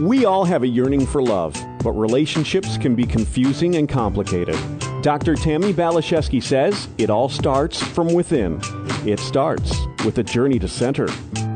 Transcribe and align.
We 0.00 0.24
all 0.24 0.46
have 0.46 0.62
a 0.62 0.66
yearning 0.66 1.04
for 1.04 1.20
love, 1.20 1.54
but 1.84 1.92
relationships 1.92 2.78
can 2.78 2.94
be 2.94 3.04
confusing 3.04 3.76
and 3.76 3.86
complicated. 3.86 4.56
Dr. 5.02 5.34
Tammi 5.34 5.74
Baliszewski 5.74 6.42
says 6.42 6.88
it 6.96 7.10
all 7.10 7.28
starts 7.28 7.82
from 7.82 8.14
within. 8.14 8.62
It 9.06 9.20
starts 9.20 9.78
with 10.02 10.16
a 10.16 10.22
journey 10.22 10.58
to 10.60 10.68
center. 10.68 11.06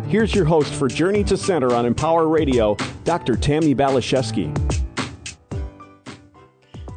Here's 0.09 0.35
your 0.35 0.45
host 0.45 0.75
for 0.75 0.88
Journey 0.88 1.25
to 1.25 1.38
Center 1.38 1.75
on 1.75 1.87
Empower 1.87 2.29
Radio, 2.29 2.77
Dr. 3.04 3.35
Tammi 3.35 3.75
Baliszewski. 3.75 4.53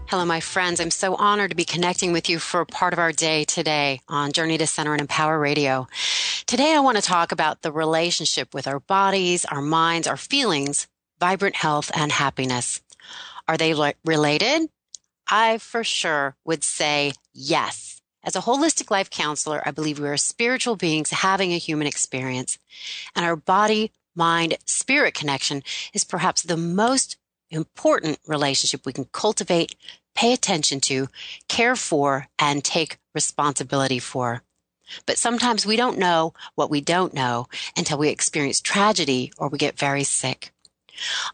Hello, 0.10 0.26
my 0.26 0.42
friends. 0.42 0.82
I'm 0.82 0.92
so 0.92 1.16
honored 1.16 1.52
to 1.52 1.56
be 1.56 1.64
connecting 1.64 2.12
with 2.12 2.28
you 2.28 2.40
for 2.40 2.66
part 2.66 2.92
of 2.92 3.00
our 3.00 3.14
day 3.14 3.46
today 3.46 4.02
on 4.10 4.34
Journey 4.34 4.58
to 4.58 4.68
Center 4.68 4.92
and 4.92 5.00
Empower 5.00 5.40
Radio. 5.40 5.88
Today, 6.46 6.74
I 6.74 6.82
want 6.82 6.98
to 6.98 7.04
talk 7.04 7.32
about 7.32 7.62
the 7.62 7.72
relationship 7.72 8.54
with 8.54 8.68
our 8.68 8.82
bodies, 8.82 9.46
our 9.46 9.62
minds, 9.62 10.08
our 10.08 10.18
feelings, 10.18 10.88
vibrant 11.20 11.56
health, 11.56 11.92
and 11.94 12.12
happiness. 12.12 12.82
Are 13.48 13.58
they 13.58 13.74
related? 14.06 14.70
I 15.30 15.58
for 15.58 15.84
sure 15.84 16.36
would 16.46 16.64
say 16.64 17.14
yes. 17.34 18.02
As 18.24 18.36
a 18.36 18.42
holistic 18.42 18.92
life 18.92 19.10
counselor, 19.10 19.62
I 19.66 19.72
believe 19.72 20.00
we 20.00 20.10
are 20.10 20.18
spiritual 20.18 20.76
beings 20.76 21.12
having 21.12 21.54
a 21.54 21.58
human 21.58 21.88
experience, 21.88 22.60
and 23.16 23.26
our 23.26 23.36
body, 23.36 23.92
mind, 24.16 24.58
spirit 24.66 25.14
connection 25.14 25.64
is 25.94 26.04
perhaps 26.04 26.42
the 26.42 26.58
most 26.58 27.18
important 27.50 28.20
relationship 28.28 28.86
we 28.86 28.94
can 28.94 29.06
cultivate, 29.06 29.76
pay 30.16 30.34
attention 30.34 30.82
to, 30.82 31.08
care 31.48 31.76
for, 31.76 32.28
and 32.38 32.64
take 32.64 32.98
responsibility 33.16 34.00
for. 34.00 34.44
But 35.06 35.18
sometimes 35.18 35.66
we 35.66 35.76
don't 35.76 35.98
know 35.98 36.34
what 36.56 36.70
we 36.70 36.82
don't 36.82 37.14
know 37.14 37.48
until 37.78 37.98
we 37.98 38.10
experience 38.10 38.60
tragedy 38.62 39.32
or 39.38 39.50
we 39.50 39.58
get 39.58 39.78
very 39.78 40.04
sick. 40.04 40.52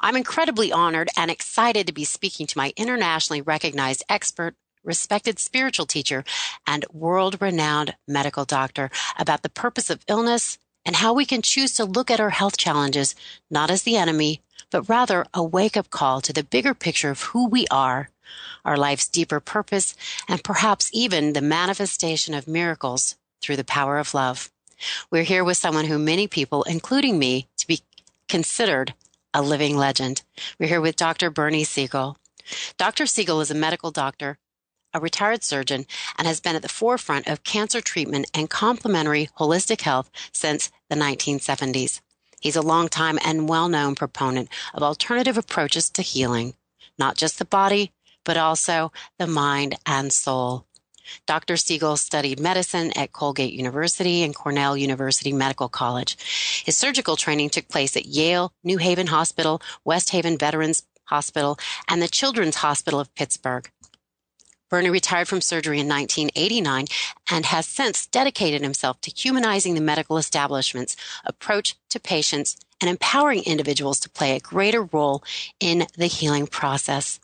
I'm 0.01 0.15
incredibly 0.15 0.71
honored 0.71 1.09
and 1.17 1.31
excited 1.31 1.87
to 1.87 1.93
be 1.93 2.05
speaking 2.05 2.47
to 2.47 2.57
my 2.57 2.73
internationally 2.75 3.41
recognized 3.41 4.03
expert, 4.09 4.55
respected 4.83 5.39
spiritual 5.39 5.85
teacher, 5.85 6.23
and 6.67 6.85
world 6.91 7.37
renowned 7.41 7.95
medical 8.07 8.45
doctor 8.45 8.89
about 9.17 9.43
the 9.43 9.49
purpose 9.49 9.89
of 9.89 10.03
illness 10.07 10.57
and 10.85 10.97
how 10.97 11.13
we 11.13 11.25
can 11.25 11.41
choose 11.41 11.73
to 11.73 11.85
look 11.85 12.11
at 12.11 12.19
our 12.19 12.31
health 12.31 12.57
challenges 12.57 13.15
not 13.49 13.71
as 13.71 13.83
the 13.83 13.95
enemy, 13.95 14.41
but 14.69 14.89
rather 14.89 15.25
a 15.33 15.43
wake 15.43 15.77
up 15.77 15.89
call 15.89 16.19
to 16.21 16.33
the 16.33 16.43
bigger 16.43 16.73
picture 16.73 17.09
of 17.09 17.21
who 17.21 17.47
we 17.47 17.65
are, 17.71 18.09
our 18.65 18.77
life's 18.77 19.07
deeper 19.07 19.39
purpose, 19.39 19.95
and 20.27 20.43
perhaps 20.43 20.89
even 20.93 21.33
the 21.33 21.41
manifestation 21.41 22.33
of 22.33 22.47
miracles 22.47 23.15
through 23.41 23.55
the 23.55 23.63
power 23.63 23.97
of 23.97 24.13
love. 24.13 24.49
We're 25.11 25.23
here 25.23 25.43
with 25.43 25.57
someone 25.57 25.85
who 25.85 25.99
many 25.99 26.27
people, 26.27 26.63
including 26.63 27.17
me, 27.19 27.47
to 27.57 27.67
be 27.67 27.81
considered 28.27 28.93
a 29.33 29.41
living 29.41 29.75
legend. 29.75 30.21
We're 30.59 30.67
here 30.67 30.81
with 30.81 30.95
Dr. 30.95 31.29
Bernie 31.29 31.63
Siegel. 31.63 32.17
Dr. 32.77 33.05
Siegel 33.05 33.41
is 33.41 33.49
a 33.49 33.55
medical 33.55 33.91
doctor, 33.91 34.37
a 34.93 34.99
retired 34.99 35.43
surgeon, 35.43 35.85
and 36.17 36.27
has 36.27 36.39
been 36.39 36.55
at 36.55 36.61
the 36.61 36.69
forefront 36.69 37.27
of 37.27 37.43
cancer 37.43 37.81
treatment 37.81 38.29
and 38.33 38.49
complementary 38.49 39.29
holistic 39.39 39.81
health 39.81 40.11
since 40.31 40.71
the 40.89 40.95
1970s. 40.95 42.01
He's 42.39 42.55
a 42.55 42.61
longtime 42.61 43.17
and 43.25 43.49
well 43.49 43.69
known 43.69 43.95
proponent 43.95 44.49
of 44.73 44.83
alternative 44.83 45.37
approaches 45.37 45.89
to 45.91 46.01
healing, 46.01 46.53
not 46.99 47.17
just 47.17 47.39
the 47.39 47.45
body, 47.45 47.91
but 48.23 48.37
also 48.37 48.91
the 49.17 49.27
mind 49.27 49.75
and 49.85 50.11
soul. 50.11 50.65
Dr. 51.25 51.57
Siegel 51.57 51.97
studied 51.97 52.39
medicine 52.39 52.91
at 52.97 53.11
Colgate 53.11 53.53
University 53.53 54.23
and 54.23 54.35
Cornell 54.35 54.77
University 54.77 55.33
Medical 55.33 55.69
College. 55.69 56.17
His 56.65 56.77
surgical 56.77 57.15
training 57.15 57.49
took 57.49 57.67
place 57.67 57.95
at 57.97 58.05
Yale, 58.05 58.51
New 58.63 58.77
Haven 58.77 59.07
Hospital, 59.07 59.61
West 59.83 60.11
Haven 60.11 60.37
Veterans 60.37 60.83
Hospital, 61.05 61.57
and 61.87 62.01
the 62.01 62.07
Children's 62.07 62.57
Hospital 62.57 62.99
of 62.99 63.13
Pittsburgh. 63.15 63.69
Bernie 64.69 64.89
retired 64.89 65.27
from 65.27 65.39
surgery 65.39 65.79
in 65.79 65.87
1989 65.87 66.87
and 67.29 67.45
has 67.45 67.67
since 67.67 68.07
dedicated 68.07 68.63
himself 68.63 68.99
to 69.01 69.11
humanizing 69.11 69.75
the 69.75 69.81
medical 69.81 70.17
establishment's 70.17 70.95
approach 71.25 71.75
to 71.89 71.99
patients 71.99 72.57
and 72.81 72.89
empowering 72.89 73.43
individuals 73.43 73.99
to 73.99 74.09
play 74.09 74.35
a 74.35 74.39
greater 74.39 74.81
role 74.81 75.23
in 75.59 75.85
the 75.95 76.07
healing 76.07 76.47
process. 76.47 77.19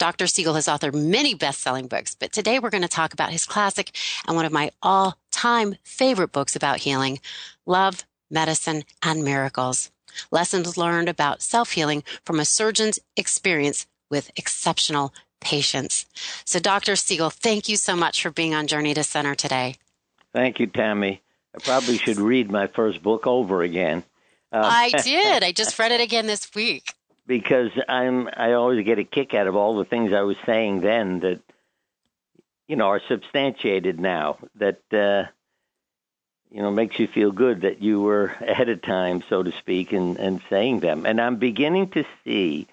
Dr. 0.00 0.26
Siegel 0.26 0.54
has 0.54 0.66
authored 0.66 0.94
many 0.94 1.34
best 1.34 1.60
selling 1.60 1.86
books, 1.86 2.14
but 2.14 2.32
today 2.32 2.58
we're 2.58 2.70
going 2.70 2.80
to 2.80 2.88
talk 2.88 3.12
about 3.12 3.32
his 3.32 3.44
classic 3.44 3.90
and 4.26 4.34
one 4.34 4.46
of 4.46 4.52
my 4.52 4.70
all 4.82 5.18
time 5.30 5.76
favorite 5.84 6.32
books 6.32 6.56
about 6.56 6.78
healing 6.78 7.20
Love, 7.66 8.06
Medicine, 8.30 8.84
and 9.02 9.22
Miracles. 9.22 9.90
Lessons 10.30 10.78
learned 10.78 11.10
about 11.10 11.42
self 11.42 11.72
healing 11.72 12.02
from 12.24 12.40
a 12.40 12.46
surgeon's 12.46 12.98
experience 13.14 13.86
with 14.10 14.30
exceptional 14.36 15.12
patients. 15.38 16.06
So, 16.46 16.58
Dr. 16.58 16.96
Siegel, 16.96 17.28
thank 17.28 17.68
you 17.68 17.76
so 17.76 17.94
much 17.94 18.22
for 18.22 18.30
being 18.30 18.54
on 18.54 18.68
Journey 18.68 18.94
to 18.94 19.04
Center 19.04 19.34
today. 19.34 19.76
Thank 20.32 20.60
you, 20.60 20.66
Tammi. 20.66 21.20
I 21.54 21.58
probably 21.58 21.98
should 21.98 22.18
read 22.18 22.50
my 22.50 22.68
first 22.68 23.02
book 23.02 23.26
over 23.26 23.62
again. 23.62 24.02
Uh, 24.50 24.62
I 24.64 24.90
did. 25.04 25.44
I 25.44 25.52
just 25.52 25.78
read 25.78 25.92
it 25.92 26.00
again 26.00 26.26
this 26.26 26.50
week 26.54 26.94
because 27.30 27.70
I'm 27.88 28.28
I 28.36 28.54
always 28.54 28.84
get 28.84 28.98
a 28.98 29.04
kick 29.04 29.34
out 29.34 29.46
of 29.46 29.54
all 29.54 29.78
the 29.78 29.84
things 29.84 30.12
I 30.12 30.22
was 30.22 30.36
saying 30.46 30.80
then 30.80 31.20
that 31.20 31.40
you 32.66 32.74
know 32.74 32.88
are 32.88 33.00
substantiated 33.06 34.00
now 34.00 34.38
that 34.56 34.80
uh, 34.92 35.30
you 36.50 36.60
know 36.60 36.72
makes 36.72 36.98
you 36.98 37.06
feel 37.06 37.30
good 37.30 37.60
that 37.60 37.80
you 37.80 38.00
were 38.00 38.24
ahead 38.40 38.68
of 38.68 38.82
time 38.82 39.22
so 39.28 39.44
to 39.44 39.52
speak 39.52 39.92
and 39.92 40.16
and 40.16 40.42
saying 40.50 40.80
them 40.80 41.06
and 41.06 41.20
I'm 41.20 41.36
beginning 41.36 41.90
to 41.90 42.04
see 42.24 42.66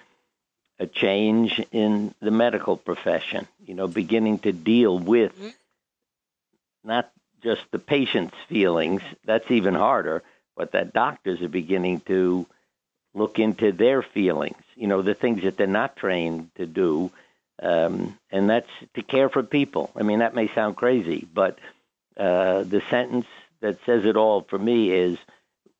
a 0.79 0.87
change 0.87 1.63
in 1.71 2.15
the 2.19 2.31
medical 2.31 2.77
profession 2.77 3.47
you 3.63 3.75
know 3.75 3.87
beginning 3.87 4.39
to 4.39 4.51
deal 4.51 4.97
with 4.97 5.37
mm-hmm. 5.37 5.49
not 6.83 7.11
just 7.43 7.61
the 7.69 7.77
patient's 7.77 8.37
feelings 8.49 9.03
that's 9.23 9.51
even 9.51 9.75
harder 9.75 10.23
but 10.55 10.71
that 10.71 10.93
doctors 10.93 11.43
are 11.43 11.47
beginning 11.47 11.99
to 12.07 12.47
look 13.17 13.39
into 13.39 13.71
their 13.71 14.01
feelings, 14.01 14.61
you 14.75 14.87
know, 14.87 15.01
the 15.01 15.15
things 15.15 15.43
that 15.43 15.57
they're 15.57 15.67
not 15.67 15.95
trained 15.95 16.51
to 16.55 16.65
do. 16.65 17.11
Um, 17.61 18.17
and 18.31 18.49
that's 18.49 18.69
to 18.93 19.01
care 19.01 19.29
for 19.29 19.41
people. 19.41 19.89
I 19.95 20.03
mean, 20.03 20.19
that 20.19 20.35
may 20.35 20.47
sound 20.53 20.75
crazy, 20.75 21.27
but 21.33 21.57
uh, 22.15 22.63
the 22.63 22.83
sentence 22.89 23.25
that 23.61 23.79
says 23.85 24.05
it 24.05 24.15
all 24.15 24.41
for 24.41 24.59
me 24.59 24.91
is 24.91 25.17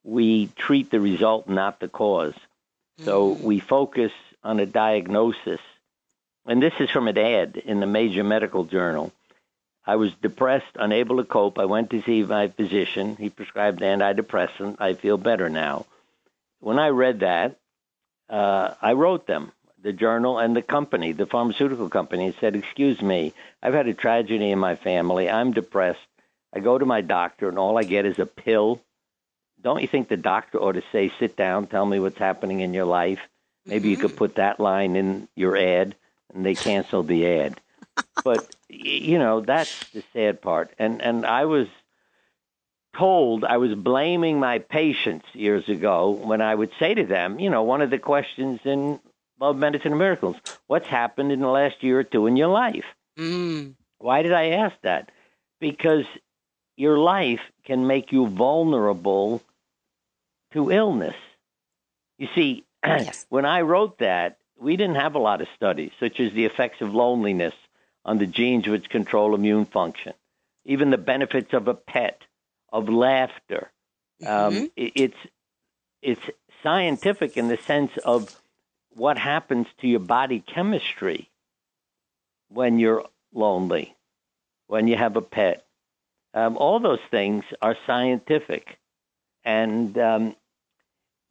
we 0.04 0.48
treat 0.56 0.90
the 0.90 1.00
result, 1.00 1.48
not 1.48 1.80
the 1.80 1.88
cause. 1.88 2.34
So 3.04 3.36
mm-hmm. 3.36 3.44
we 3.44 3.60
focus 3.60 4.12
on 4.44 4.60
a 4.60 4.66
diagnosis. 4.66 5.62
And 6.48 6.64
this 6.64 6.74
is 6.80 6.90
from 6.90 7.08
an 7.08 7.18
ad 7.18 7.58
in 7.58 7.80
the 7.80 7.86
major 7.86 8.24
medical 8.24 8.64
journal. 8.64 9.12
I 9.86 9.98
was 9.98 10.12
depressed, 10.22 10.76
unable 10.76 11.18
to 11.18 11.24
cope. 11.24 11.60
I 11.60 11.66
went 11.66 11.92
to 11.92 12.02
see 12.02 12.24
my 12.24 12.48
physician. 12.48 13.16
He 13.18 13.30
prescribed 13.30 13.82
antidepressant. 13.82 14.78
I 14.80 14.94
feel 14.94 15.18
better 15.18 15.50
now 15.50 15.86
when 16.60 16.80
I 16.80 16.90
read 16.90 17.22
that, 17.22 17.60
uh, 18.30 18.74
I 18.82 18.94
wrote 18.94 19.28
them, 19.28 19.52
the 19.82 19.94
journal 19.94 20.40
and 20.40 20.56
the 20.56 20.62
company, 20.62 21.12
the 21.12 21.26
pharmaceutical 21.26 21.90
company, 21.90 22.26
and 22.26 22.36
said, 22.40 22.56
Excuse 22.56 23.02
me, 23.02 23.34
I've 23.62 23.74
had 23.74 23.88
a 23.88 23.94
tragedy 23.94 24.52
in 24.52 24.60
my 24.60 24.76
family. 24.76 25.30
I'm 25.30 25.54
depressed. 25.54 26.00
I 26.54 26.60
go 26.60 26.78
to 26.78 26.86
my 26.86 27.02
doctor, 27.02 27.50
and 27.50 27.60
all 27.60 27.78
I 27.78 27.84
get 27.84 28.06
is 28.06 28.20
a 28.20 28.26
pill. 28.26 28.82
Don't 29.62 29.82
you 29.82 29.88
think 29.88 30.08
the 30.08 30.18
doctor 30.18 30.60
ought 30.60 30.74
to 30.74 30.84
say, 30.92 31.12
Sit 31.20 31.36
down, 31.36 31.68
tell 31.68 31.86
me 31.86 32.00
what's 32.00 32.18
happening 32.18 32.62
in 32.62 32.74
your 32.74 32.86
life? 32.86 33.20
Maybe 33.66 33.80
mm-hmm. 33.80 33.90
you 33.90 33.98
could 33.98 34.12
mm-hmm. 34.12 34.18
put 34.18 34.36
that 34.36 34.60
line 34.60 34.96
in 34.96 35.28
your 35.36 35.56
ad, 35.56 35.96
and 36.34 36.46
they 36.46 36.56
canceled 36.56 37.08
the 37.08 37.28
ad. 37.28 37.62
but, 38.24 38.56
you 38.70 39.18
know, 39.20 39.42
that's 39.42 39.90
the 39.92 40.04
sad 40.14 40.42
part. 40.42 40.72
And, 40.80 41.02
and 41.02 41.26
I 41.26 41.46
was 41.46 41.68
told 42.98 43.44
I 43.44 43.58
was 43.58 43.74
blaming 43.76 44.40
my 44.40 44.60
patients 44.60 45.26
years 45.34 45.70
ago 45.70 46.10
when 46.10 46.42
I 46.42 46.54
would 46.54 46.72
say 46.80 46.94
to 46.94 47.06
them, 47.06 47.40
you 47.40 47.50
know, 47.50 47.64
one 47.64 47.82
of 47.82 47.90
the 47.90 48.00
questions 48.00 48.60
in 48.66 49.00
Love, 49.40 49.58
Medicine, 49.58 49.92
and 49.92 50.00
Miracles, 50.00 50.36
what's 50.66 50.88
happened 50.88 51.32
in 51.32 51.40
the 51.40 51.48
last 51.48 51.84
year 51.84 52.00
or 52.00 52.04
two 52.04 52.28
in 52.28 52.36
your 52.36 52.48
life? 52.48 52.86
Mm. 53.18 53.76
Why 54.00 54.24
did 54.24 54.34
I 54.34 54.50
ask 54.50 54.76
that? 54.82 55.12
Because 55.60 56.06
your 56.76 56.98
life 56.98 57.42
can 57.66 57.88
make 57.88 58.12
you 58.12 58.28
vulnerable 58.28 59.42
to 60.54 60.72
illness. 60.72 61.16
You 62.18 62.28
see, 62.34 62.66
yes. 62.86 63.26
when 63.30 63.46
I 63.46 63.62
wrote 63.62 64.00
that, 64.00 64.38
we 64.60 64.76
didn't 64.76 64.96
have 64.96 65.16
a 65.16 65.20
lot 65.20 65.42
of 65.42 65.48
studies, 65.56 65.92
such 66.00 66.20
as 66.20 66.34
the 66.34 66.46
effects 66.46 66.82
of 66.82 66.96
loneliness 66.96 67.54
on 68.04 68.18
the 68.18 68.26
genes 68.26 68.68
which 68.68 68.90
control 68.90 69.36
immune 69.36 69.66
function, 69.66 70.14
even 70.66 70.90
the 70.90 70.98
benefits 70.98 71.54
of 71.54 71.68
a 71.68 71.76
pet 71.76 72.22
of 72.72 72.90
laughter. 72.90 73.72
Um, 74.26 74.28
mm-hmm. 74.30 74.58
Um, 74.58 74.72
it, 74.76 74.92
it's 74.96 75.18
it's 76.02 76.22
scientific 76.64 77.38
in 77.38 77.48
the 77.48 77.58
sense 77.58 77.92
of 78.04 78.36
what 78.94 79.18
happens 79.18 79.68
to 79.82 79.88
your 79.88 80.00
body 80.00 80.40
chemistry 80.40 81.30
when 82.50 82.80
you're 82.80 83.06
lonely, 83.34 83.96
when 84.68 84.88
you 84.88 84.96
have 84.96 85.16
a 85.16 85.22
pet. 85.22 85.66
Um, 86.34 86.58
all 86.58 86.80
those 86.80 87.00
things 87.10 87.44
are 87.62 87.76
scientific, 87.86 88.78
and 89.44 89.98
um, 89.98 90.36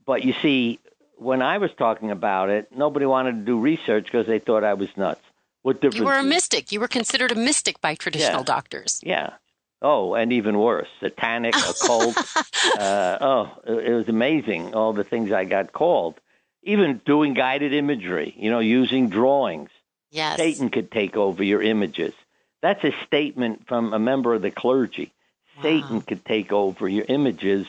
but 0.04 0.24
you 0.24 0.32
see, 0.42 0.80
when 1.16 1.42
I 1.42 1.58
was 1.58 1.70
talking 1.76 2.10
about 2.10 2.50
it, 2.50 2.68
nobody 2.74 3.06
wanted 3.06 3.32
to 3.32 3.44
do 3.44 3.58
research 3.60 4.04
because 4.04 4.26
they 4.26 4.38
thought 4.38 4.64
I 4.64 4.74
was 4.74 4.88
nuts. 4.96 5.20
What 5.62 5.80
difference? 5.80 5.96
You 5.96 6.04
were 6.06 6.18
a 6.18 6.22
mystic. 6.22 6.72
You 6.72 6.80
were 6.80 6.88
considered 6.88 7.32
a 7.32 7.34
mystic 7.34 7.80
by 7.80 7.94
traditional 7.94 8.40
Yeah. 8.40 8.44
doctors. 8.44 9.00
Yeah. 9.02 9.34
Oh, 9.82 10.14
and 10.14 10.32
even 10.32 10.58
worse, 10.58 10.88
satanic, 11.00 11.54
occult. 11.68 12.16
uh, 12.78 13.18
oh, 13.20 13.52
it 13.66 13.92
was 13.92 14.08
amazing 14.08 14.74
all 14.74 14.92
the 14.92 15.04
things 15.04 15.32
I 15.32 15.44
got 15.44 15.72
called. 15.72 16.18
Even 16.62 17.00
doing 17.04 17.34
guided 17.34 17.72
imagery, 17.72 18.34
you 18.38 18.50
know, 18.50 18.58
using 18.58 19.08
drawings. 19.08 19.70
Yes. 20.10 20.38
Satan 20.38 20.70
could 20.70 20.90
take 20.90 21.16
over 21.16 21.42
your 21.44 21.62
images. 21.62 22.14
That's 22.62 22.82
a 22.84 22.92
statement 23.06 23.66
from 23.68 23.92
a 23.92 23.98
member 23.98 24.34
of 24.34 24.42
the 24.42 24.50
clergy. 24.50 25.12
Wow. 25.56 25.62
Satan 25.62 26.00
could 26.00 26.24
take 26.24 26.52
over 26.52 26.88
your 26.88 27.04
images, 27.08 27.66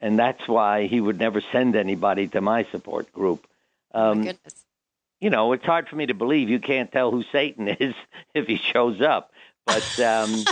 and 0.00 0.18
that's 0.18 0.46
why 0.46 0.86
he 0.86 1.00
would 1.00 1.18
never 1.18 1.40
send 1.52 1.74
anybody 1.74 2.28
to 2.28 2.40
my 2.40 2.64
support 2.70 3.10
group. 3.12 3.46
Oh, 3.92 4.10
Um, 4.12 4.18
goodness. 4.22 4.64
you 5.20 5.30
know, 5.30 5.52
it's 5.52 5.64
hard 5.64 5.88
for 5.88 5.96
me 5.96 6.06
to 6.06 6.14
believe 6.14 6.48
you 6.50 6.60
can't 6.60 6.92
tell 6.92 7.10
who 7.10 7.24
Satan 7.32 7.66
is 7.80 7.94
if 8.34 8.46
he 8.46 8.56
shows 8.56 9.00
up. 9.00 9.32
But 9.70 10.04
um, 10.04 10.46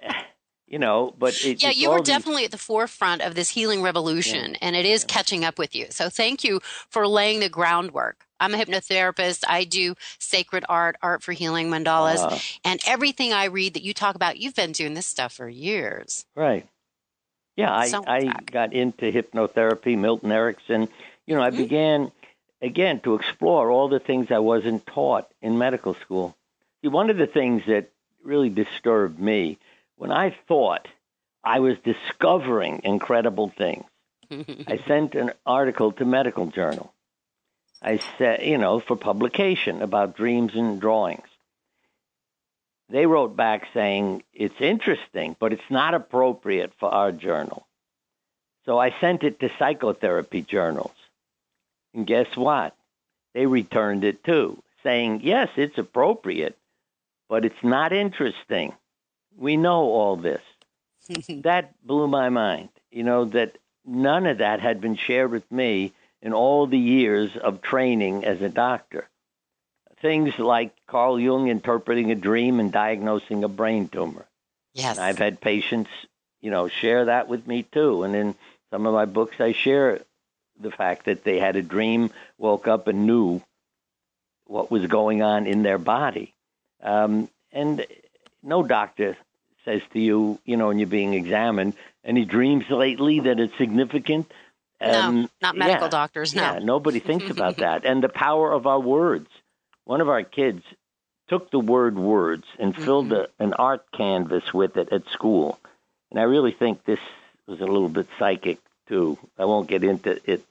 you 0.66 0.78
know, 0.78 1.14
but 1.18 1.34
it, 1.44 1.62
Yeah, 1.62 1.70
you 1.70 1.90
were 1.90 1.98
these- 1.98 2.06
definitely 2.06 2.44
at 2.44 2.50
the 2.50 2.58
forefront 2.58 3.22
of 3.22 3.34
this 3.34 3.50
healing 3.50 3.82
revolution, 3.82 4.56
and 4.56 4.74
it 4.76 4.84
is 4.86 5.04
catching 5.04 5.44
up 5.44 5.58
with 5.58 5.74
you. 5.74 5.86
So 5.90 6.08
thank 6.08 6.42
you 6.44 6.60
for 6.88 7.06
laying 7.06 7.40
the 7.40 7.48
groundwork. 7.48 8.26
I'm 8.38 8.52
a 8.52 8.58
hypnotherapist. 8.58 9.44
I 9.48 9.64
do 9.64 9.94
sacred 10.18 10.64
art, 10.68 10.96
art 11.02 11.22
for 11.22 11.32
healing 11.32 11.70
mandalas, 11.70 12.18
Uh, 12.30 12.38
and 12.64 12.80
everything 12.86 13.32
I 13.32 13.44
read 13.46 13.74
that 13.74 13.82
you 13.82 13.94
talk 13.94 14.14
about, 14.14 14.38
you've 14.38 14.54
been 14.54 14.72
doing 14.72 14.94
this 14.94 15.06
stuff 15.06 15.32
for 15.32 15.48
years. 15.48 16.26
right. 16.34 16.66
Yeah, 17.56 17.72
I 17.72 17.88
So 17.88 18.04
I 18.06 18.24
back. 18.24 18.50
got 18.52 18.72
into 18.74 19.10
hypnotherapy, 19.10 19.96
Milton 19.96 20.30
Erickson. 20.30 20.90
You 21.26 21.36
know, 21.36 21.40
I 21.42 21.48
Mhm. 21.48 21.56
began 21.56 22.12
again 22.60 23.00
to 23.00 23.14
explore 23.14 23.70
all 23.70 23.88
the 23.88 23.98
things 23.98 24.30
I 24.30 24.40
wasn't 24.40 24.84
taught 24.86 25.30
in 25.40 25.56
medical 25.56 25.94
school. 25.94 26.36
See, 26.82 26.88
one 26.88 27.08
of 27.08 27.16
the 27.16 27.26
things 27.26 27.62
that 27.66 27.88
really 28.26 28.50
disturbed 28.50 29.18
me 29.18 29.58
when 29.96 30.12
I 30.12 30.36
thought 30.48 30.86
I 31.42 31.60
was 31.60 31.76
discovering 31.84 32.82
incredible 32.84 33.52
things. 33.56 33.84
I 34.30 34.80
sent 34.86 35.14
an 35.14 35.32
article 35.46 35.92
to 35.92 36.04
Medical 36.04 36.46
Journal. 36.46 36.92
I 37.80 38.00
said, 38.18 38.42
you 38.42 38.58
know, 38.58 38.80
for 38.80 38.96
publication 38.96 39.82
about 39.82 40.16
dreams 40.16 40.54
and 40.54 40.80
drawings. 40.80 41.28
They 42.88 43.06
wrote 43.06 43.36
back 43.36 43.68
saying 43.74 44.22
it's 44.32 44.60
interesting, 44.60 45.36
but 45.38 45.52
it's 45.52 45.70
not 45.70 45.94
appropriate 45.94 46.72
for 46.78 46.88
our 46.88 47.12
journal. 47.12 47.66
So 48.64 48.78
I 48.78 48.94
sent 49.00 49.22
it 49.22 49.40
to 49.40 49.50
psychotherapy 49.58 50.42
journals. 50.42 50.94
And 51.94 52.06
guess 52.06 52.36
what? 52.36 52.76
They 53.34 53.46
returned 53.46 54.04
it 54.04 54.24
too, 54.24 54.62
saying, 54.82 55.20
yes, 55.22 55.48
it's 55.56 55.78
appropriate, 55.78 56.56
but 57.28 57.44
it's 57.44 57.62
not 57.62 57.92
interesting. 57.92 58.74
We 59.36 59.56
know 59.56 59.82
all 59.82 60.16
this 60.16 60.42
that 61.42 61.74
blew 61.84 62.08
my 62.08 62.28
mind. 62.28 62.70
You 62.90 63.02
know, 63.02 63.24
that 63.26 63.58
none 63.84 64.26
of 64.26 64.38
that 64.38 64.60
had 64.60 64.80
been 64.80 64.96
shared 64.96 65.30
with 65.30 65.50
me 65.50 65.92
in 66.22 66.32
all 66.32 66.66
the 66.66 66.78
years 66.78 67.36
of 67.36 67.62
training 67.62 68.24
as 68.24 68.40
a 68.42 68.48
doctor. 68.48 69.08
Things 70.00 70.38
like 70.38 70.74
Carl 70.86 71.18
Jung 71.18 71.48
interpreting 71.48 72.10
a 72.10 72.14
dream 72.14 72.60
and 72.60 72.70
diagnosing 72.70 73.44
a 73.44 73.48
brain 73.48 73.88
tumor. 73.88 74.26
yes. 74.74 74.96
And 74.96 75.06
I've 75.06 75.18
had 75.18 75.40
patients, 75.40 75.90
you 76.40 76.50
know, 76.50 76.68
share 76.68 77.06
that 77.06 77.28
with 77.28 77.46
me 77.46 77.62
too. 77.62 78.02
And 78.02 78.14
in 78.14 78.34
some 78.70 78.86
of 78.86 78.92
my 78.92 79.06
books, 79.06 79.36
I 79.40 79.52
share 79.52 80.00
the 80.60 80.70
fact 80.70 81.06
that 81.06 81.24
they 81.24 81.38
had 81.38 81.56
a 81.56 81.62
dream, 81.62 82.10
woke 82.38 82.68
up, 82.68 82.88
and 82.88 83.06
knew 83.06 83.42
what 84.46 84.70
was 84.70 84.86
going 84.86 85.22
on 85.22 85.46
in 85.46 85.62
their 85.62 85.78
body. 85.78 86.34
Um, 86.86 87.28
and 87.52 87.84
no 88.42 88.62
doctor 88.62 89.16
says 89.64 89.82
to 89.92 89.98
you, 89.98 90.38
you 90.44 90.56
know, 90.56 90.68
when 90.68 90.78
you're 90.78 90.86
being 90.88 91.14
examined, 91.14 91.74
any 92.04 92.24
dreams 92.24 92.64
lately 92.70 93.20
that 93.20 93.40
it's 93.40 93.56
significant? 93.58 94.30
no, 94.80 95.28
not 95.42 95.56
medical 95.56 95.84
Um, 95.84 95.86
yeah. 95.86 95.88
doctors. 95.88 96.34
No. 96.34 96.42
Yeah, 96.42 96.58
nobody 96.60 97.00
thinks 97.00 97.28
about 97.30 97.56
that. 97.64 97.84
And 97.84 98.02
the 98.02 98.08
power 98.08 98.52
of 98.52 98.66
our 98.66 98.80
words. 98.80 99.28
One 99.84 100.00
of 100.00 100.08
our 100.08 100.22
kids 100.22 100.62
took 101.28 101.50
the 101.50 101.58
word 101.58 101.96
words 101.98 102.44
and 102.58 102.74
filled 102.76 103.12
a, 103.12 103.28
an 103.40 103.52
art 103.54 103.84
canvas 103.92 104.52
with 104.54 104.76
it 104.76 104.92
at 104.92 105.08
school. 105.08 105.58
And 106.10 106.20
I 106.20 106.24
really 106.24 106.52
think 106.52 106.84
this 106.84 107.00
was 107.48 107.60
a 107.60 107.64
little 107.66 107.88
bit 107.88 108.06
psychic, 108.18 108.58
too. 108.88 109.18
I 109.38 109.44
won't 109.44 109.68
get 109.68 109.82
into 109.82 110.20
it 110.30 110.44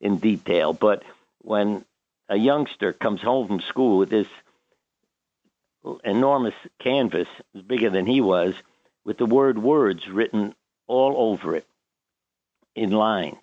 in 0.00 0.18
detail, 0.18 0.72
but 0.74 1.02
when 1.40 1.84
a 2.28 2.36
youngster 2.36 2.92
comes 2.92 3.22
home 3.22 3.46
from 3.46 3.60
school 3.60 3.98
with 3.98 4.10
this 4.10 4.26
enormous 6.04 6.54
canvas, 6.78 7.28
bigger 7.66 7.90
than 7.90 8.06
he 8.06 8.20
was, 8.20 8.54
with 9.04 9.18
the 9.18 9.26
word 9.26 9.58
words 9.58 10.08
written 10.08 10.54
all 10.86 11.14
over 11.32 11.56
it 11.56 11.66
in 12.74 12.90
lines. 12.90 13.36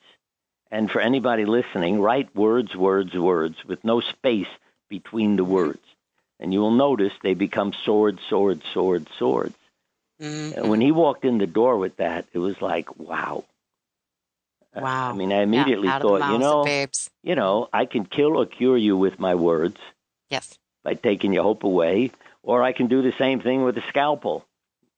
And 0.71 0.89
for 0.89 1.01
anybody 1.01 1.45
listening, 1.45 1.99
write 1.99 2.35
words, 2.35 2.75
words, 2.75 3.13
words 3.13 3.65
with 3.65 3.83
no 3.83 3.99
space 4.01 4.47
between 4.87 5.35
the 5.35 5.43
words. 5.43 5.83
And 6.39 6.53
you 6.53 6.61
will 6.61 6.71
notice 6.71 7.11
they 7.21 7.33
become 7.33 7.73
swords, 7.73 8.21
swords, 8.29 8.63
swords, 8.73 9.09
swords. 9.17 9.55
Mhm. 10.21 10.55
And 10.57 10.69
when 10.69 10.81
he 10.81 10.91
walked 10.91 11.25
in 11.25 11.37
the 11.37 11.47
door 11.47 11.77
with 11.77 11.97
that, 11.97 12.25
it 12.33 12.39
was 12.39 12.61
like, 12.61 12.97
wow. 12.99 13.43
Wow. 14.75 15.09
I 15.09 15.13
mean, 15.13 15.33
I 15.33 15.41
immediately 15.41 15.87
the 15.87 15.99
thought, 15.99 16.31
you 16.31 16.37
know, 16.37 16.87
you 17.23 17.35
know, 17.35 17.67
I 17.73 17.85
can 17.85 18.05
kill 18.05 18.37
or 18.37 18.45
cure 18.45 18.77
you 18.77 18.95
with 18.95 19.19
my 19.19 19.35
words 19.35 19.77
Yes. 20.29 20.57
by 20.83 20.93
taking 20.93 21.33
your 21.33 21.43
hope 21.43 21.63
away, 21.63 22.11
or 22.43 22.63
I 22.63 22.71
can 22.73 22.87
do 22.87 23.01
the 23.01 23.13
same 23.17 23.41
thing 23.41 23.63
with 23.63 23.77
a 23.77 23.83
scalpel, 23.89 24.45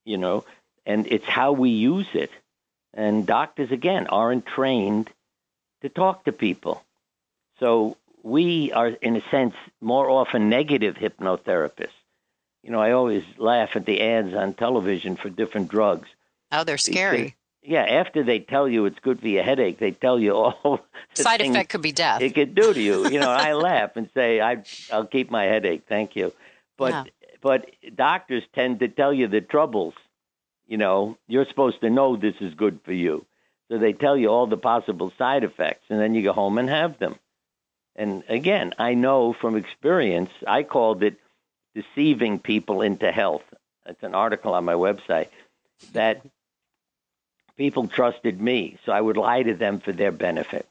you 0.05 0.17
know, 0.17 0.45
and 0.85 1.07
it's 1.07 1.25
how 1.25 1.51
we 1.53 1.69
use 1.69 2.07
it. 2.13 2.31
And 2.93 3.25
doctors, 3.25 3.71
again, 3.71 4.07
aren't 4.07 4.45
trained 4.45 5.09
to 5.81 5.89
talk 5.89 6.25
to 6.25 6.31
people. 6.31 6.83
So 7.59 7.97
we 8.23 8.71
are, 8.71 8.87
in 8.89 9.15
a 9.15 9.21
sense, 9.29 9.55
more 9.79 10.09
often 10.09 10.49
negative 10.49 10.95
hypnotherapists. 10.95 11.89
You 12.63 12.71
know, 12.71 12.79
I 12.81 12.91
always 12.91 13.23
laugh 13.37 13.75
at 13.75 13.85
the 13.85 14.01
ads 14.01 14.33
on 14.35 14.53
television 14.53 15.15
for 15.15 15.29
different 15.29 15.69
drugs. 15.69 16.09
Oh, 16.51 16.63
they're 16.63 16.77
scary. 16.77 17.35
Yeah, 17.63 17.83
after 17.83 18.23
they 18.23 18.39
tell 18.39 18.67
you 18.67 18.85
it's 18.85 18.99
good 18.99 19.19
for 19.19 19.27
your 19.27 19.43
headache, 19.43 19.77
they 19.79 19.91
tell 19.91 20.19
you 20.19 20.33
all 20.33 20.81
the 21.15 21.23
Side 21.23 21.41
effect 21.41 21.69
could 21.69 21.81
be 21.81 21.91
death. 21.91 22.21
it 22.21 22.33
could 22.35 22.55
do 22.55 22.73
to 22.73 22.81
you. 22.81 23.07
You 23.07 23.19
know, 23.19 23.29
I 23.29 23.53
laugh 23.69 23.95
and 23.95 24.09
say, 24.13 24.41
I, 24.41 24.63
I'll 24.91 25.05
keep 25.05 25.29
my 25.31 25.43
headache, 25.45 25.83
thank 25.87 26.15
you. 26.15 26.33
But 26.77 26.91
Yeah. 26.91 27.03
But 27.41 27.69
doctors 27.95 28.43
tend 28.53 28.79
to 28.79 28.87
tell 28.87 29.13
you 29.13 29.27
the 29.27 29.41
troubles. 29.41 29.93
You 30.67 30.77
know, 30.77 31.17
you're 31.27 31.45
supposed 31.45 31.81
to 31.81 31.89
know 31.89 32.15
this 32.15 32.35
is 32.39 32.53
good 32.53 32.79
for 32.83 32.93
you, 32.93 33.25
so 33.69 33.77
they 33.77 33.93
tell 33.93 34.15
you 34.15 34.29
all 34.29 34.47
the 34.47 34.57
possible 34.57 35.11
side 35.17 35.43
effects, 35.43 35.85
and 35.89 35.99
then 35.99 36.15
you 36.15 36.21
go 36.23 36.33
home 36.33 36.57
and 36.57 36.69
have 36.69 36.97
them. 36.99 37.15
And 37.95 38.23
again, 38.29 38.73
I 38.79 38.93
know 38.93 39.33
from 39.33 39.57
experience, 39.57 40.31
I 40.47 40.63
called 40.63 41.03
it 41.03 41.17
deceiving 41.75 42.39
people 42.39 42.81
into 42.81 43.11
health. 43.11 43.43
It's 43.85 44.03
an 44.03 44.15
article 44.15 44.53
on 44.53 44.65
my 44.65 44.73
website 44.73 45.27
that 45.93 46.21
people 47.57 47.87
trusted 47.87 48.39
me, 48.39 48.77
so 48.85 48.91
I 48.91 49.01
would 49.01 49.17
lie 49.17 49.43
to 49.43 49.53
them 49.53 49.79
for 49.79 49.91
their 49.91 50.11
benefit. 50.11 50.67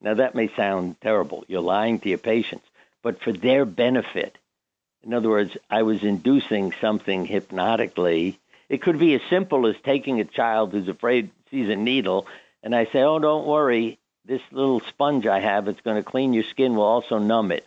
Now, 0.00 0.14
that 0.14 0.34
may 0.34 0.48
sound 0.54 1.00
terrible. 1.00 1.44
You're 1.46 1.60
lying 1.60 2.00
to 2.00 2.08
your 2.08 2.18
patients, 2.18 2.64
but 3.02 3.20
for 3.20 3.32
their 3.32 3.64
benefit. 3.64 4.36
In 5.04 5.14
other 5.14 5.28
words, 5.30 5.56
I 5.70 5.82
was 5.82 6.02
inducing 6.02 6.72
something 6.80 7.24
hypnotically. 7.24 8.38
It 8.68 8.82
could 8.82 8.98
be 8.98 9.14
as 9.14 9.22
simple 9.30 9.66
as 9.66 9.76
taking 9.82 10.20
a 10.20 10.24
child 10.24 10.72
who's 10.72 10.88
afraid 10.88 11.30
sees 11.50 11.68
a 11.68 11.76
needle, 11.76 12.26
and 12.62 12.74
I 12.74 12.84
say, 12.86 13.02
"Oh, 13.02 13.18
don't 13.18 13.46
worry. 13.46 13.98
This 14.24 14.42
little 14.52 14.80
sponge 14.80 15.26
I 15.26 15.40
have, 15.40 15.66
it's 15.66 15.80
going 15.80 15.96
to 15.96 16.08
clean 16.08 16.32
your 16.34 16.44
skin, 16.44 16.74
will 16.76 16.84
also 16.84 17.18
numb 17.18 17.50
it." 17.52 17.66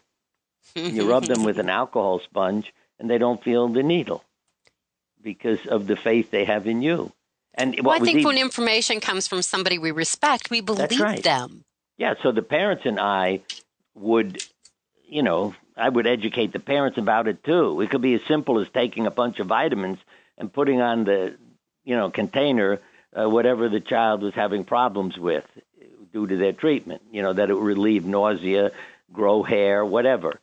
you 0.76 1.10
rub 1.10 1.26
them 1.26 1.44
with 1.44 1.60
an 1.60 1.70
alcohol 1.82 2.20
sponge, 2.20 2.74
and 3.00 3.10
they 3.10 3.18
don't 3.18 3.44
feel 3.44 3.68
the 3.68 3.84
needle 3.84 4.24
because 5.22 5.66
of 5.66 5.88
the 5.88 5.96
faith 5.96 6.32
they 6.32 6.46
have 6.46 6.68
in 6.68 6.82
you. 6.82 7.12
And 7.54 7.76
what 7.76 7.86
Well, 7.86 7.96
I 7.96 8.00
think 8.00 8.20
even- 8.20 8.28
when 8.30 8.38
information 8.38 9.00
comes 9.00 9.28
from 9.28 9.42
somebody 9.42 9.78
we 9.78 9.92
respect, 9.92 10.50
we 10.50 10.62
believe 10.62 11.00
right. 11.00 11.22
them. 11.24 11.66
Yeah, 11.98 12.16
so 12.24 12.32
the 12.32 12.42
parents 12.42 12.86
and 12.86 13.00
I 13.00 13.42
would, 13.94 14.44
you 15.08 15.22
know, 15.22 15.54
I 15.76 15.90
would 15.90 16.08
educate 16.08 16.54
the 16.54 16.60
parents 16.60 16.98
about 16.98 17.28
it 17.28 17.44
too. 17.44 17.82
It 17.82 17.90
could 17.90 18.02
be 18.02 18.14
as 18.14 18.22
simple 18.28 18.60
as 18.60 18.68
taking 18.70 19.08
a 19.08 19.12
bunch 19.12 19.40
of 19.40 19.48
vitamins 19.48 20.00
and 20.38 20.52
putting 20.52 20.82
on 20.82 21.04
the, 21.04 21.36
you 21.84 21.96
know, 21.96 22.10
container 22.10 22.80
uh, 23.14 23.30
whatever 23.30 23.70
the 23.70 23.80
child 23.80 24.22
was 24.22 24.34
having 24.34 24.64
problems 24.64 25.18
with 25.18 25.46
due 26.12 26.28
to 26.28 26.38
their 26.38 26.54
treatment. 26.54 27.02
You 27.12 27.22
know, 27.22 27.34
that 27.34 27.50
it 27.50 27.54
would 27.54 27.64
relieve 27.64 28.06
nausea, 28.06 28.72
grow 29.12 29.44
hair, 29.44 29.84
whatever. 29.86 30.40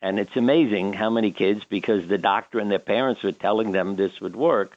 And 0.00 0.18
it's 0.18 0.36
amazing 0.36 0.94
how 0.94 1.10
many 1.10 1.30
kids, 1.30 1.62
because 1.68 2.08
the 2.08 2.18
doctor 2.18 2.58
and 2.58 2.70
their 2.70 2.80
parents 2.80 3.22
were 3.22 3.32
telling 3.32 3.70
them 3.70 3.94
this 3.94 4.20
would 4.20 4.34
work, 4.34 4.76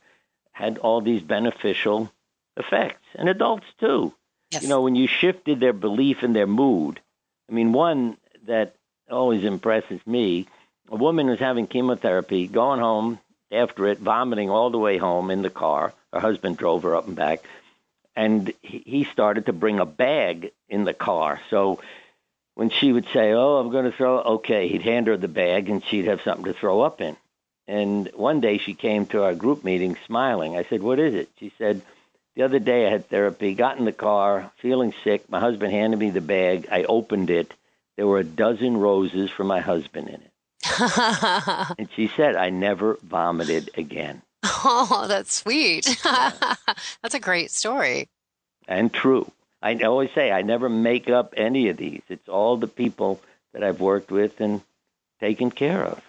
had 0.51 0.77
all 0.77 1.01
these 1.01 1.21
beneficial 1.21 2.11
effects. 2.55 3.07
And 3.15 3.27
adults 3.27 3.65
too. 3.79 4.13
Yes. 4.51 4.61
You 4.61 4.69
know, 4.69 4.81
when 4.81 4.95
you 4.95 5.07
shifted 5.07 5.59
their 5.59 5.73
belief 5.73 6.21
and 6.21 6.35
their 6.35 6.47
mood, 6.47 6.99
I 7.49 7.53
mean, 7.53 7.73
one 7.73 8.17
that 8.45 8.75
always 9.09 9.43
impresses 9.43 9.99
me 10.05 10.47
a 10.89 10.95
woman 10.95 11.27
was 11.27 11.39
having 11.39 11.67
chemotherapy, 11.67 12.47
going 12.47 12.79
home 12.79 13.19
after 13.51 13.87
it, 13.87 13.99
vomiting 13.99 14.49
all 14.49 14.69
the 14.69 14.77
way 14.77 14.97
home 14.97 15.31
in 15.31 15.41
the 15.41 15.49
car. 15.49 15.93
Her 16.13 16.19
husband 16.19 16.57
drove 16.57 16.83
her 16.83 16.95
up 16.95 17.07
and 17.07 17.15
back. 17.15 17.43
And 18.15 18.53
he 18.61 19.03
started 19.11 19.47
to 19.47 19.53
bring 19.53 19.79
a 19.79 19.85
bag 19.85 20.51
in 20.69 20.85
the 20.85 20.93
car. 20.93 21.41
So 21.49 21.81
when 22.53 22.69
she 22.69 22.93
would 22.93 23.07
say, 23.11 23.33
Oh, 23.33 23.57
I'm 23.57 23.71
going 23.71 23.85
to 23.85 23.91
throw, 23.91 24.19
okay, 24.19 24.69
he'd 24.69 24.83
hand 24.83 25.07
her 25.07 25.17
the 25.17 25.27
bag 25.27 25.69
and 25.69 25.83
she'd 25.83 26.05
have 26.05 26.21
something 26.21 26.45
to 26.45 26.53
throw 26.53 26.81
up 26.81 27.01
in. 27.01 27.17
And 27.67 28.09
one 28.13 28.39
day 28.41 28.57
she 28.59 28.73
came 28.73 29.07
to 29.07 29.23
our 29.23 29.33
group 29.33 29.63
meeting 29.63 29.97
smiling. 30.05 30.55
I 30.55 30.63
said, 30.63 30.81
What 30.81 30.99
is 30.99 31.13
it? 31.13 31.29
She 31.39 31.51
said, 31.57 31.81
The 32.35 32.43
other 32.43 32.59
day 32.59 32.87
I 32.87 32.91
had 32.91 33.09
therapy, 33.09 33.53
got 33.53 33.79
in 33.79 33.85
the 33.85 33.91
car, 33.91 34.51
feeling 34.61 34.93
sick. 35.03 35.29
My 35.29 35.39
husband 35.39 35.73
handed 35.73 35.99
me 35.99 36.11
the 36.11 36.21
bag. 36.21 36.67
I 36.71 36.83
opened 36.83 37.29
it. 37.29 37.53
There 37.97 38.07
were 38.07 38.19
a 38.19 38.23
dozen 38.23 38.77
roses 38.77 39.29
for 39.29 39.43
my 39.43 39.59
husband 39.59 40.09
in 40.09 40.15
it. 40.15 40.31
and 41.77 41.87
she 41.95 42.07
said, 42.07 42.35
I 42.35 42.49
never 42.49 42.97
vomited 43.03 43.69
again. 43.77 44.21
Oh, 44.43 45.05
that's 45.07 45.33
sweet. 45.33 45.85
that's 46.03 47.13
a 47.13 47.19
great 47.19 47.51
story. 47.51 48.09
And 48.67 48.93
true. 48.93 49.31
I 49.61 49.75
always 49.83 50.11
say 50.13 50.31
I 50.31 50.41
never 50.41 50.69
make 50.69 51.09
up 51.09 51.33
any 51.37 51.69
of 51.69 51.77
these. 51.77 52.01
It's 52.09 52.29
all 52.29 52.57
the 52.57 52.67
people 52.67 53.21
that 53.53 53.63
I've 53.63 53.79
worked 53.79 54.11
with 54.11 54.41
and 54.41 54.61
taken 55.19 55.49
care 55.49 55.83
of. 55.83 56.01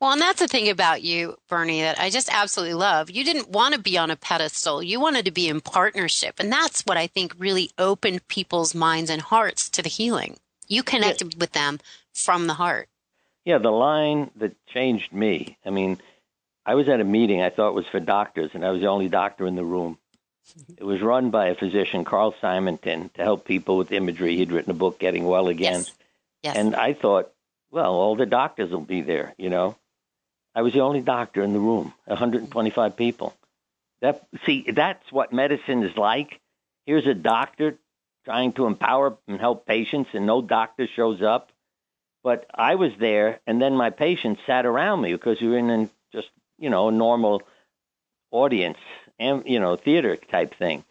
Well, 0.00 0.12
and 0.12 0.20
that's 0.20 0.40
the 0.40 0.48
thing 0.48 0.68
about 0.68 1.02
you, 1.02 1.36
Bernie, 1.48 1.82
that 1.82 1.98
I 1.98 2.10
just 2.10 2.32
absolutely 2.32 2.74
love. 2.74 3.10
You 3.10 3.24
didn't 3.24 3.50
want 3.50 3.74
to 3.74 3.80
be 3.80 3.98
on 3.98 4.10
a 4.10 4.16
pedestal. 4.16 4.82
You 4.82 5.00
wanted 5.00 5.24
to 5.24 5.30
be 5.30 5.48
in 5.48 5.60
partnership. 5.60 6.36
And 6.38 6.52
that's 6.52 6.82
what 6.82 6.96
I 6.96 7.06
think 7.06 7.34
really 7.38 7.70
opened 7.78 8.26
people's 8.28 8.74
minds 8.74 9.10
and 9.10 9.22
hearts 9.22 9.68
to 9.70 9.82
the 9.82 9.88
healing. 9.88 10.38
You 10.72 10.82
connected 10.82 11.34
yeah. 11.34 11.38
with 11.38 11.52
them 11.52 11.80
from 12.14 12.46
the 12.46 12.54
heart. 12.54 12.88
Yeah, 13.44 13.58
the 13.58 13.70
line 13.70 14.30
that 14.36 14.54
changed 14.66 15.12
me. 15.12 15.58
I 15.66 15.70
mean, 15.70 16.00
I 16.64 16.76
was 16.76 16.88
at 16.88 17.00
a 17.00 17.04
meeting 17.04 17.42
I 17.42 17.50
thought 17.50 17.74
was 17.74 17.86
for 17.86 18.00
doctors, 18.00 18.52
and 18.54 18.64
I 18.64 18.70
was 18.70 18.80
the 18.80 18.86
only 18.86 19.08
doctor 19.08 19.46
in 19.46 19.54
the 19.54 19.64
room. 19.64 19.98
It 20.78 20.84
was 20.84 21.00
run 21.00 21.30
by 21.30 21.48
a 21.48 21.54
physician, 21.54 22.04
Carl 22.04 22.34
Simonton, 22.40 23.10
to 23.14 23.22
help 23.22 23.44
people 23.44 23.76
with 23.76 23.92
imagery. 23.92 24.36
He'd 24.36 24.50
written 24.50 24.72
a 24.72 24.74
book, 24.74 24.98
Getting 24.98 25.24
Well 25.24 25.48
Again. 25.48 25.80
Yes. 25.80 25.92
Yes. 26.42 26.56
And 26.56 26.74
I 26.74 26.94
thought, 26.94 27.32
well, 27.70 27.92
all 27.92 28.16
the 28.16 28.26
doctors 28.26 28.70
will 28.70 28.80
be 28.80 29.02
there, 29.02 29.34
you 29.38 29.50
know. 29.50 29.76
I 30.54 30.62
was 30.62 30.72
the 30.72 30.80
only 30.80 31.00
doctor 31.00 31.42
in 31.42 31.52
the 31.52 31.60
room, 31.60 31.94
125 32.06 32.96
people. 32.96 33.34
That 34.00 34.26
see, 34.44 34.70
that's 34.70 35.12
what 35.12 35.32
medicine 35.32 35.84
is 35.84 35.96
like. 35.96 36.40
Here's 36.86 37.06
a 37.06 37.14
doctor 37.14 37.78
trying 38.24 38.52
to 38.54 38.66
empower 38.66 39.16
and 39.26 39.40
help 39.40 39.66
patients, 39.66 40.10
and 40.12 40.26
no 40.26 40.42
doctor 40.42 40.86
shows 40.86 41.22
up. 41.22 41.50
But 42.22 42.46
I 42.54 42.76
was 42.76 42.92
there, 42.98 43.40
and 43.46 43.60
then 43.60 43.74
my 43.74 43.90
patients 43.90 44.42
sat 44.46 44.64
around 44.64 45.00
me 45.00 45.12
because 45.12 45.40
we 45.40 45.48
were 45.48 45.58
in 45.58 45.90
just 46.12 46.28
you 46.58 46.70
know 46.70 46.88
a 46.88 46.92
normal 46.92 47.42
audience 48.30 48.78
and 49.18 49.42
you 49.46 49.60
know 49.60 49.76
theater 49.76 50.16
type 50.16 50.54
thing. 50.54 50.84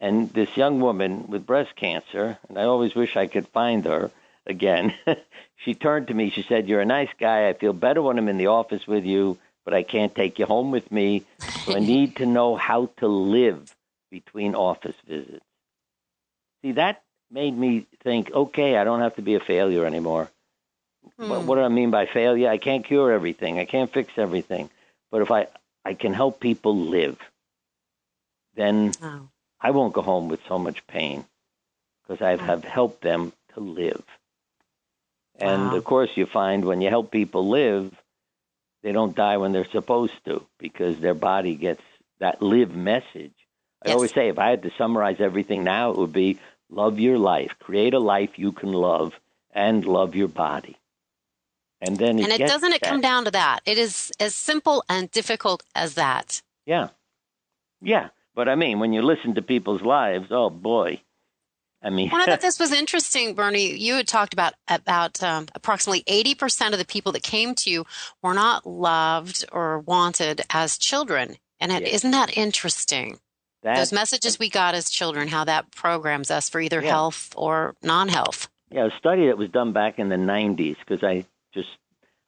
And 0.00 0.30
this 0.30 0.56
young 0.56 0.80
woman 0.80 1.26
with 1.28 1.46
breast 1.46 1.74
cancer, 1.74 2.38
and 2.48 2.58
I 2.58 2.64
always 2.64 2.94
wish 2.94 3.16
I 3.16 3.26
could 3.26 3.48
find 3.48 3.84
her 3.86 4.10
again. 4.46 4.94
she 5.56 5.74
turned 5.74 6.08
to 6.08 6.14
me. 6.14 6.30
She 6.30 6.42
said, 6.42 6.68
"You're 6.68 6.82
a 6.82 6.86
nice 6.86 7.10
guy. 7.18 7.48
I 7.48 7.54
feel 7.54 7.72
better 7.72 8.02
when 8.02 8.18
I'm 8.18 8.28
in 8.28 8.38
the 8.38 8.48
office 8.48 8.86
with 8.86 9.04
you, 9.04 9.38
but 9.64 9.74
I 9.74 9.82
can't 9.82 10.14
take 10.14 10.38
you 10.38 10.46
home 10.46 10.70
with 10.70 10.92
me. 10.92 11.24
So 11.64 11.74
I 11.74 11.80
need 11.80 12.16
to 12.16 12.26
know 12.26 12.56
how 12.56 12.90
to 12.98 13.08
live 13.08 13.74
between 14.10 14.54
office 14.54 14.96
visits." 15.06 15.45
See, 16.66 16.72
that 16.72 17.04
made 17.30 17.56
me 17.56 17.86
think, 18.02 18.32
okay, 18.32 18.76
I 18.76 18.82
don't 18.82 18.98
have 18.98 19.14
to 19.16 19.22
be 19.22 19.36
a 19.36 19.40
failure 19.40 19.86
anymore. 19.86 20.28
Hmm. 21.16 21.28
What, 21.28 21.42
what 21.44 21.54
do 21.54 21.60
I 21.60 21.68
mean 21.68 21.92
by 21.92 22.06
failure? 22.06 22.48
I 22.48 22.58
can't 22.58 22.84
cure 22.84 23.12
everything. 23.12 23.60
I 23.60 23.66
can't 23.66 23.92
fix 23.92 24.12
everything. 24.16 24.68
But 25.12 25.22
if 25.22 25.30
I, 25.30 25.46
I 25.84 25.94
can 25.94 26.12
help 26.12 26.40
people 26.40 26.76
live, 26.76 27.18
then 28.56 28.90
oh. 29.00 29.28
I 29.60 29.70
won't 29.70 29.92
go 29.92 30.02
home 30.02 30.26
with 30.28 30.40
so 30.48 30.58
much 30.58 30.84
pain 30.88 31.24
because 32.02 32.20
I 32.20 32.34
have 32.34 32.64
helped 32.64 33.00
them 33.00 33.32
to 33.54 33.60
live. 33.60 34.02
And 35.38 35.68
wow. 35.68 35.76
of 35.76 35.84
course, 35.84 36.10
you 36.16 36.26
find 36.26 36.64
when 36.64 36.80
you 36.80 36.88
help 36.88 37.12
people 37.12 37.48
live, 37.48 37.94
they 38.82 38.90
don't 38.90 39.14
die 39.14 39.36
when 39.36 39.52
they're 39.52 39.70
supposed 39.70 40.18
to 40.24 40.44
because 40.58 40.98
their 40.98 41.14
body 41.14 41.54
gets 41.54 41.82
that 42.18 42.42
live 42.42 42.74
message. 42.74 43.34
I 43.84 43.90
yes. 43.90 43.94
always 43.94 44.12
say 44.12 44.30
if 44.30 44.38
I 44.40 44.50
had 44.50 44.64
to 44.64 44.72
summarize 44.76 45.20
everything 45.20 45.62
now, 45.62 45.92
it 45.92 45.98
would 45.98 46.12
be 46.12 46.40
love 46.70 46.98
your 46.98 47.18
life, 47.18 47.54
create 47.58 47.94
a 47.94 47.98
life 47.98 48.30
you 48.38 48.52
can 48.52 48.72
love, 48.72 49.12
and 49.52 49.84
love 49.84 50.14
your 50.14 50.28
body. 50.28 50.76
And 51.80 51.98
then 51.98 52.18
it 52.18 52.24
and 52.24 52.32
it 52.32 52.46
doesn't 52.46 52.72
it 52.72 52.80
come 52.80 53.00
down 53.00 53.26
to 53.26 53.30
that. 53.32 53.60
It 53.66 53.78
is 53.78 54.10
as 54.18 54.34
simple 54.34 54.82
and 54.88 55.10
difficult 55.10 55.62
as 55.74 55.94
that. 55.94 56.42
Yeah, 56.64 56.88
yeah. 57.82 58.08
But 58.34 58.48
I 58.48 58.54
mean, 58.54 58.80
when 58.80 58.92
you 58.92 59.02
listen 59.02 59.34
to 59.34 59.42
people's 59.42 59.82
lives, 59.82 60.28
oh 60.30 60.50
boy, 60.50 61.02
I 61.82 61.90
mean, 61.90 62.10
well, 62.10 62.22
I 62.22 62.26
thought 62.26 62.40
this 62.42 62.58
was 62.58 62.72
interesting, 62.72 63.34
Bernie. 63.34 63.76
You 63.76 63.94
had 63.94 64.08
talked 64.08 64.32
about 64.32 64.54
about 64.68 65.22
um, 65.22 65.46
approximately 65.54 66.02
eighty 66.06 66.34
percent 66.34 66.72
of 66.72 66.78
the 66.78 66.86
people 66.86 67.12
that 67.12 67.22
came 67.22 67.54
to 67.56 67.70
you 67.70 67.84
were 68.22 68.34
not 68.34 68.66
loved 68.66 69.44
or 69.52 69.80
wanted 69.80 70.42
as 70.50 70.78
children, 70.78 71.36
and 71.60 71.72
it, 71.72 71.82
yeah. 71.82 72.10
not 72.10 72.28
that 72.28 72.38
interesting? 72.38 73.20
That, 73.66 73.78
Those 73.78 73.92
messages 73.92 74.38
we 74.38 74.48
got 74.48 74.76
as 74.76 74.88
children, 74.88 75.26
how 75.26 75.42
that 75.42 75.72
programs 75.72 76.30
us 76.30 76.48
for 76.48 76.60
either 76.60 76.80
yeah. 76.80 76.88
health 76.88 77.34
or 77.36 77.74
non-health. 77.82 78.48
Yeah, 78.70 78.86
a 78.86 78.90
study 78.92 79.26
that 79.26 79.36
was 79.36 79.50
done 79.50 79.72
back 79.72 79.98
in 79.98 80.08
the 80.08 80.14
'90s 80.14 80.76
because 80.78 81.02
I 81.02 81.24
just 81.52 81.70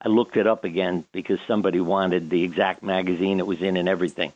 I 0.03 0.09
looked 0.09 0.37
it 0.37 0.49
up 0.49 0.65
again 0.65 1.05
because 1.13 1.39
somebody 1.47 1.81
wanted 1.81 2.29
the 2.29 2.43
exact 2.43 2.83
magazine 2.83 3.39
it 3.39 3.47
was 3.47 3.63
in 3.63 3.77
and 3.77 3.89
everything. 3.89 4.33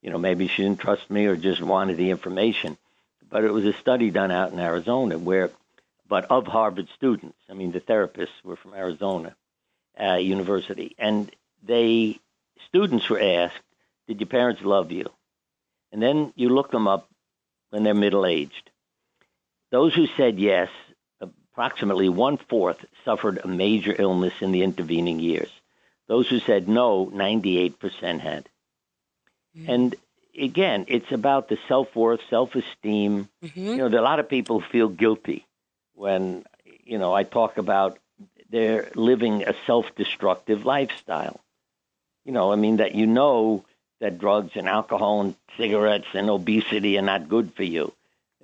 You 0.00 0.08
know, 0.08 0.16
maybe 0.16 0.48
she 0.48 0.62
didn't 0.62 0.80
trust 0.80 1.10
me 1.10 1.26
or 1.26 1.36
just 1.36 1.60
wanted 1.60 1.98
the 1.98 2.08
information. 2.08 2.78
But 3.28 3.44
it 3.44 3.52
was 3.52 3.66
a 3.66 3.74
study 3.74 4.10
done 4.10 4.30
out 4.30 4.52
in 4.52 4.58
Arizona 4.58 5.18
where, 5.18 5.50
but 6.08 6.24
of 6.30 6.46
Harvard 6.46 6.88
students. 6.96 7.36
I 7.50 7.52
mean, 7.52 7.72
the 7.72 7.80
therapists 7.80 8.42
were 8.42 8.56
from 8.56 8.72
Arizona 8.72 9.36
uh, 10.00 10.14
University, 10.14 10.96
and 10.98 11.30
they 11.62 12.18
students 12.66 13.10
were 13.10 13.20
asked, 13.20 13.60
"Did 14.08 14.20
your 14.20 14.28
parents 14.28 14.62
love 14.62 14.90
you?" 14.90 15.10
And 15.92 16.02
then 16.02 16.32
you 16.36 16.48
look 16.50 16.70
them 16.70 16.88
up 16.88 17.08
when 17.70 17.82
they're 17.82 17.94
middle 17.94 18.26
aged. 18.26 18.70
Those 19.70 19.94
who 19.94 20.06
said 20.16 20.38
yes 20.38 20.68
approximately 21.56 22.08
one 22.08 22.36
fourth 22.36 22.84
suffered 23.04 23.38
a 23.42 23.48
major 23.48 23.94
illness 23.98 24.34
in 24.40 24.52
the 24.52 24.62
intervening 24.62 25.20
years. 25.20 25.50
Those 26.06 26.28
who 26.28 26.38
said 26.38 26.68
no, 26.68 27.06
98% 27.06 28.20
had. 28.20 28.48
Mm-hmm. 29.56 29.70
And 29.70 29.96
again, 30.38 30.84
it's 30.88 31.10
about 31.12 31.48
the 31.48 31.58
self 31.66 31.96
worth, 31.96 32.20
self 32.28 32.54
esteem. 32.54 33.28
Mm-hmm. 33.42 33.66
You 33.66 33.76
know, 33.76 33.88
a 33.88 34.02
lot 34.02 34.20
of 34.20 34.28
people 34.28 34.60
feel 34.60 34.88
guilty 34.88 35.46
when, 35.94 36.44
you 36.84 36.98
know, 36.98 37.14
I 37.14 37.22
talk 37.22 37.56
about 37.56 37.98
they're 38.50 38.90
living 38.94 39.44
a 39.44 39.54
self 39.66 39.86
destructive 39.96 40.64
lifestyle. 40.64 41.40
You 42.24 42.32
know, 42.32 42.52
I 42.52 42.56
mean, 42.56 42.76
that 42.78 42.94
you 42.94 43.06
know 43.06 43.64
that 44.00 44.18
drugs 44.18 44.52
and 44.54 44.68
alcohol 44.68 45.22
and 45.22 45.34
cigarettes 45.56 46.08
and 46.14 46.28
obesity 46.28 46.98
are 46.98 47.02
not 47.02 47.28
good 47.28 47.54
for 47.54 47.62
you. 47.62 47.92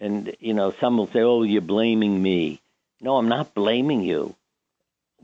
And, 0.00 0.34
you 0.40 0.54
know, 0.54 0.72
some 0.80 0.96
will 0.96 1.06
say, 1.08 1.20
oh, 1.20 1.42
you're 1.42 1.60
blaming 1.60 2.20
me. 2.20 2.60
No, 3.00 3.16
I'm 3.16 3.28
not 3.28 3.54
blaming 3.54 4.02
you. 4.02 4.34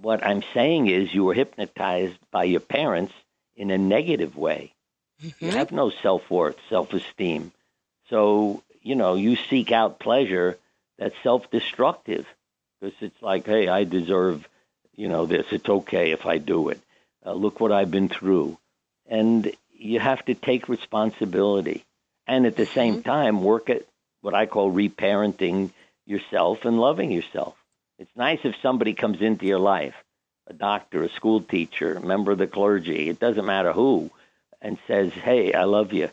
What 0.00 0.24
I'm 0.24 0.42
saying 0.54 0.86
is 0.86 1.12
you 1.12 1.24
were 1.24 1.34
hypnotized 1.34 2.18
by 2.30 2.44
your 2.44 2.60
parents 2.60 3.12
in 3.56 3.70
a 3.70 3.78
negative 3.78 4.36
way. 4.36 4.72
Mm-hmm. 5.22 5.44
You 5.44 5.50
have 5.52 5.72
no 5.72 5.90
self 5.90 6.30
worth, 6.30 6.56
self 6.68 6.92
esteem. 6.92 7.52
So, 8.08 8.62
you 8.82 8.94
know, 8.94 9.14
you 9.14 9.36
seek 9.36 9.72
out 9.72 9.98
pleasure 9.98 10.56
that's 10.98 11.16
self 11.22 11.50
destructive 11.50 12.26
because 12.80 12.94
it's 13.00 13.20
like, 13.22 13.46
hey, 13.46 13.68
I 13.68 13.84
deserve, 13.84 14.48
you 14.94 15.08
know, 15.08 15.26
this. 15.26 15.46
It's 15.50 15.68
okay 15.68 16.12
if 16.12 16.26
I 16.26 16.38
do 16.38 16.68
it. 16.68 16.80
Uh, 17.26 17.32
look 17.32 17.58
what 17.58 17.72
I've 17.72 17.90
been 17.90 18.08
through. 18.08 18.58
And 19.06 19.50
you 19.78 20.00
have 20.00 20.24
to 20.26 20.34
take 20.34 20.68
responsibility. 20.68 21.84
And 22.26 22.46
at 22.46 22.56
the 22.56 22.66
same 22.66 22.94
mm-hmm. 22.94 23.08
time, 23.08 23.42
work 23.42 23.70
at 23.70 23.86
what 24.20 24.34
I 24.34 24.46
call 24.46 24.72
reparenting 24.72 25.70
yourself 26.04 26.64
and 26.64 26.78
loving 26.78 27.10
yourself. 27.10 27.54
It's 27.98 28.16
nice 28.16 28.40
if 28.44 28.54
somebody 28.62 28.94
comes 28.94 29.20
into 29.20 29.46
your 29.46 29.58
life, 29.58 29.94
a 30.46 30.52
doctor, 30.52 31.02
a 31.02 31.08
school 31.10 31.40
teacher, 31.40 31.94
a 31.94 32.00
member 32.00 32.32
of 32.32 32.38
the 32.38 32.46
clergy, 32.46 33.08
it 33.08 33.18
doesn't 33.18 33.44
matter 33.44 33.72
who, 33.72 34.10
and 34.60 34.78
says, 34.86 35.12
"Hey, 35.12 35.52
I 35.52 35.64
love 35.64 35.92
you, 35.92 36.10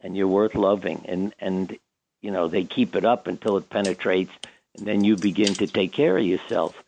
and 0.00 0.16
you're 0.16 0.28
worth 0.28 0.54
loving," 0.54 1.04
and 1.06 1.34
and 1.40 1.76
you 2.22 2.30
know 2.30 2.48
they 2.48 2.64
keep 2.64 2.94
it 2.96 3.04
up 3.04 3.26
until 3.26 3.56
it 3.56 3.68
penetrates, 3.68 4.32
and 4.76 4.86
then 4.86 5.04
you 5.04 5.16
begin 5.16 5.54
to 5.54 5.66
take 5.66 5.92
care 5.92 6.16
of 6.16 6.24
yourself. 6.24 6.82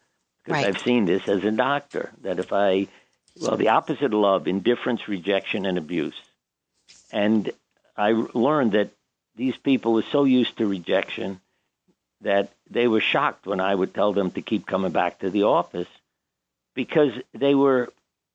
Because 0.45 0.65
right. 0.65 0.67
I've 0.75 0.83
seen 0.83 1.07
this 1.07 1.29
as 1.29 1.45
a 1.45 1.51
doctor 1.51 2.13
that 2.23 2.39
if 2.39 2.53
I, 2.53 2.87
well, 3.41 3.57
the 3.57 3.69
opposite 3.69 4.07
of 4.07 4.13
love, 4.15 4.49
indifference, 4.49 5.09
rejection, 5.09 5.67
and 5.67 5.79
abuse, 5.79 6.21
and 7.13 7.51
I 7.97 8.11
learned 8.13 8.73
that 8.73 8.91
these 9.37 9.57
people 9.57 9.99
are 9.99 10.11
so 10.11 10.25
used 10.25 10.59
to 10.59 10.67
rejection 10.67 11.41
that 12.23 12.51
they 12.71 12.89
were 12.89 13.01
shocked 13.01 13.47
when 13.47 13.61
I 13.61 13.75
would 13.75 13.95
tell 13.95 14.13
them 14.13 14.31
to 14.33 14.43
keep 14.43 14.67
coming 14.67 14.93
back 14.93 15.21
to 15.21 15.31
the 15.31 15.45
office 15.45 15.89
because 16.75 17.13
they 17.35 17.55
were 17.55 17.93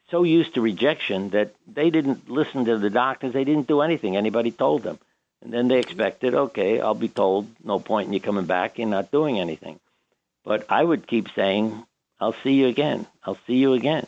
so 0.09 0.23
used 0.23 0.53
to 0.55 0.61
rejection 0.61 1.29
that 1.29 1.53
they 1.67 1.89
didn't 1.89 2.29
listen 2.29 2.65
to 2.65 2.77
the 2.77 2.89
doctors. 2.89 3.33
They 3.33 3.43
didn't 3.43 3.67
do 3.67 3.81
anything 3.81 4.15
anybody 4.15 4.51
told 4.51 4.83
them. 4.83 4.99
And 5.41 5.51
then 5.51 5.69
they 5.69 5.79
expected, 5.79 6.35
okay, 6.35 6.79
I'll 6.79 6.93
be 6.93 7.07
told, 7.07 7.47
no 7.63 7.79
point 7.79 8.07
in 8.07 8.13
you 8.13 8.19
coming 8.19 8.45
back. 8.45 8.77
You're 8.77 8.87
not 8.87 9.11
doing 9.11 9.39
anything. 9.39 9.79
But 10.43 10.65
I 10.69 10.83
would 10.83 11.07
keep 11.07 11.29
saying, 11.35 11.83
I'll 12.19 12.35
see 12.43 12.53
you 12.53 12.67
again. 12.67 13.07
I'll 13.23 13.39
see 13.47 13.55
you 13.55 13.73
again. 13.73 14.05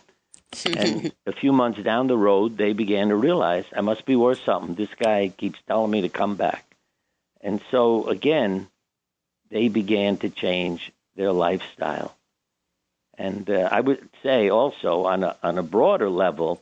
And 0.65 1.13
a 1.25 1.33
few 1.33 1.51
months 1.51 1.81
down 1.81 2.07
the 2.07 2.17
road, 2.17 2.57
they 2.57 2.73
began 2.73 3.09
to 3.09 3.15
realize 3.15 3.65
I 3.75 3.81
must 3.81 4.05
be 4.05 4.15
worth 4.15 4.43
something. 4.43 4.75
This 4.75 4.93
guy 4.97 5.29
keeps 5.35 5.59
telling 5.67 5.91
me 5.91 6.01
to 6.01 6.09
come 6.09 6.35
back. 6.35 6.65
And 7.41 7.61
so, 7.71 8.07
again, 8.07 8.67
they 9.49 9.67
began 9.67 10.17
to 10.17 10.29
change 10.29 10.91
their 11.15 11.31
lifestyle. 11.31 12.15
And 13.17 13.49
uh, 13.49 13.69
I 13.71 13.79
would 13.79 14.09
say 14.23 14.49
also, 14.49 15.05
on 15.05 15.23
a, 15.23 15.35
on 15.43 15.57
a 15.57 15.63
broader 15.63 16.09
level, 16.09 16.61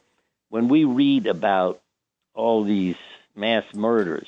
when 0.50 0.68
we 0.68 0.84
read 0.84 1.28
about 1.28 1.82
all 2.34 2.64
these 2.64 2.98
mass 3.36 3.64
murders, 3.74 4.28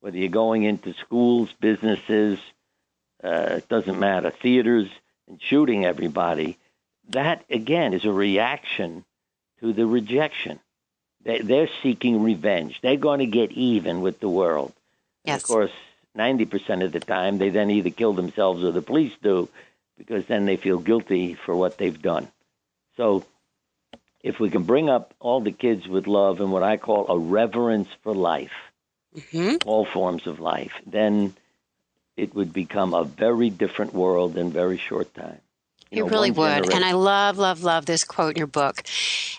whether 0.00 0.18
you're 0.18 0.28
going 0.28 0.64
into 0.64 0.92
schools, 0.94 1.48
businesses, 1.60 2.38
uh, 3.22 3.56
it 3.56 3.68
doesn't 3.68 3.98
matter, 3.98 4.30
theaters, 4.30 4.88
and 5.26 5.40
shooting 5.40 5.86
everybody, 5.86 6.58
that 7.10 7.44
again 7.50 7.92
is 7.94 8.04
a 8.04 8.12
reaction 8.12 9.04
to 9.60 9.72
the 9.72 9.86
rejection. 9.86 10.60
They, 11.22 11.40
they're 11.40 11.70
seeking 11.82 12.22
revenge. 12.22 12.80
They're 12.82 12.96
going 12.96 13.20
to 13.20 13.26
get 13.26 13.52
even 13.52 14.00
with 14.02 14.20
the 14.20 14.28
world. 14.28 14.72
Yes. 15.24 15.40
of 15.42 15.46
course, 15.46 15.70
90% 16.16 16.84
of 16.84 16.92
the 16.92 17.00
time, 17.00 17.38
they 17.38 17.48
then 17.48 17.70
either 17.70 17.90
kill 17.90 18.12
themselves 18.12 18.62
or 18.62 18.72
the 18.72 18.82
police 18.82 19.12
do 19.22 19.48
because 19.96 20.26
then 20.26 20.44
they 20.44 20.56
feel 20.56 20.78
guilty 20.78 21.34
for 21.34 21.56
what 21.56 21.78
they've 21.78 22.00
done. 22.00 22.28
So, 22.96 23.24
if 24.20 24.38
we 24.40 24.50
can 24.50 24.62
bring 24.64 24.88
up 24.88 25.14
all 25.20 25.40
the 25.40 25.52
kids 25.52 25.86
with 25.86 26.06
love 26.06 26.40
and 26.40 26.50
what 26.52 26.62
I 26.62 26.76
call 26.76 27.08
a 27.08 27.18
reverence 27.18 27.88
for 28.02 28.14
life, 28.14 28.52
Mm-hmm. 29.16 29.68
all 29.68 29.84
forms 29.84 30.26
of 30.26 30.40
life, 30.40 30.72
then 30.86 31.34
it 32.16 32.34
would 32.34 32.52
become 32.52 32.94
a 32.94 33.04
very 33.04 33.48
different 33.48 33.94
world 33.94 34.36
in 34.36 34.50
very 34.50 34.76
short 34.76 35.14
time. 35.14 35.40
You 35.94 36.06
It 36.06 36.10
know, 36.10 36.16
really 36.16 36.30
would. 36.32 36.72
And 36.72 36.84
I 36.84 36.92
love, 36.92 37.38
love, 37.38 37.62
love 37.62 37.86
this 37.86 38.04
quote 38.04 38.32
in 38.32 38.38
your 38.38 38.46
book. 38.46 38.82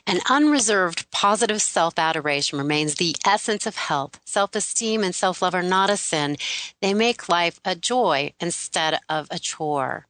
An 0.07 0.19
unreserved 0.29 1.09
positive 1.12 1.62
self 1.62 2.00
adoration 2.00 2.57
remains 2.57 2.95
the 2.95 3.15
essence 3.25 3.65
of 3.65 3.75
health. 3.75 4.19
Self 4.25 4.55
esteem 4.55 5.03
and 5.03 5.13
self 5.13 5.41
love 5.41 5.53
are 5.55 5.63
not 5.63 5.89
a 5.89 5.97
sin, 5.97 6.38
they 6.81 6.93
make 6.93 7.27
life 7.29 7.59
a 7.65 7.75
joy 7.75 8.33
instead 8.39 9.00
of 9.09 9.27
a 9.31 9.39
chore. 9.39 10.07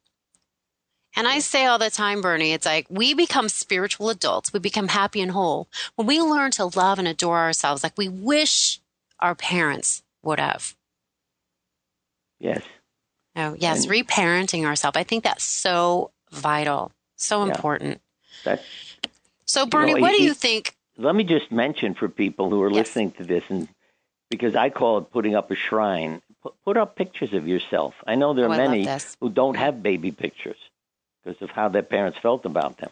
And 1.18 1.26
I 1.26 1.38
say 1.38 1.64
all 1.64 1.78
the 1.78 1.88
time, 1.90 2.20
Bernie, 2.20 2.52
it's 2.52 2.66
like 2.66 2.86
we 2.90 3.14
become 3.14 3.48
spiritual 3.48 4.10
adults. 4.10 4.52
We 4.52 4.58
become 4.60 4.88
happy 4.88 5.22
and 5.22 5.30
whole 5.32 5.66
when 5.96 6.06
we 6.06 6.20
learn 6.20 6.50
to 6.52 6.66
love 6.66 6.98
and 6.98 7.08
adore 7.08 7.38
ourselves 7.38 7.82
like 7.82 7.96
we 7.96 8.08
wish 8.08 8.80
our 9.18 9.34
parents 9.34 10.02
would 10.22 10.38
have. 10.38 10.76
yes, 12.38 12.62
Oh, 13.34 13.54
yes, 13.58 13.84
And- 13.84 13.92
reparenting 13.92 14.64
ourselves. 14.64 14.96
I 14.96 15.04
think 15.04 15.24
that's 15.24 15.44
so 15.44 16.10
vital, 16.36 16.92
so 17.16 17.44
Yeah. 17.44 17.52
important. 17.52 18.00
that's 18.44 18.64
So, 19.46 19.66
Bernie, 19.66 19.94
know, 19.94 20.00
what 20.00 20.12
do 20.12 20.22
you 20.22 20.34
think? 20.34 20.74
let 20.98 21.14
me 21.14 21.24
just 21.24 21.50
mention 21.52 21.94
for 21.94 22.08
people 22.08 22.50
who 22.50 22.62
are 22.62 22.70
Yes. 22.70 22.88
listening 22.88 23.12
to 23.12 23.24
this, 23.24 23.44
and 23.48 23.68
because 24.30 24.56
I 24.56 24.70
call 24.70 24.98
it 24.98 25.10
putting 25.12 25.34
up 25.34 25.50
a 25.50 25.54
shrine, 25.56 26.22
put, 26.42 26.54
put 26.64 26.76
up 26.76 26.96
pictures 26.96 27.32
of 27.34 27.46
yourself. 27.48 27.94
I 28.06 28.14
know 28.16 28.34
there 28.34 28.44
Oh, 28.46 28.48
are 28.52 28.56
love 28.58 28.70
many 28.70 28.88
who 29.20 29.30
don't 29.30 29.56
have 29.56 29.82
baby 29.82 30.10
pictures 30.12 30.58
because 31.24 31.42
of 31.42 31.50
how 31.50 31.68
their 31.68 31.82
parents 31.82 32.18
felt 32.18 32.44
about 32.46 32.78
them. 32.78 32.90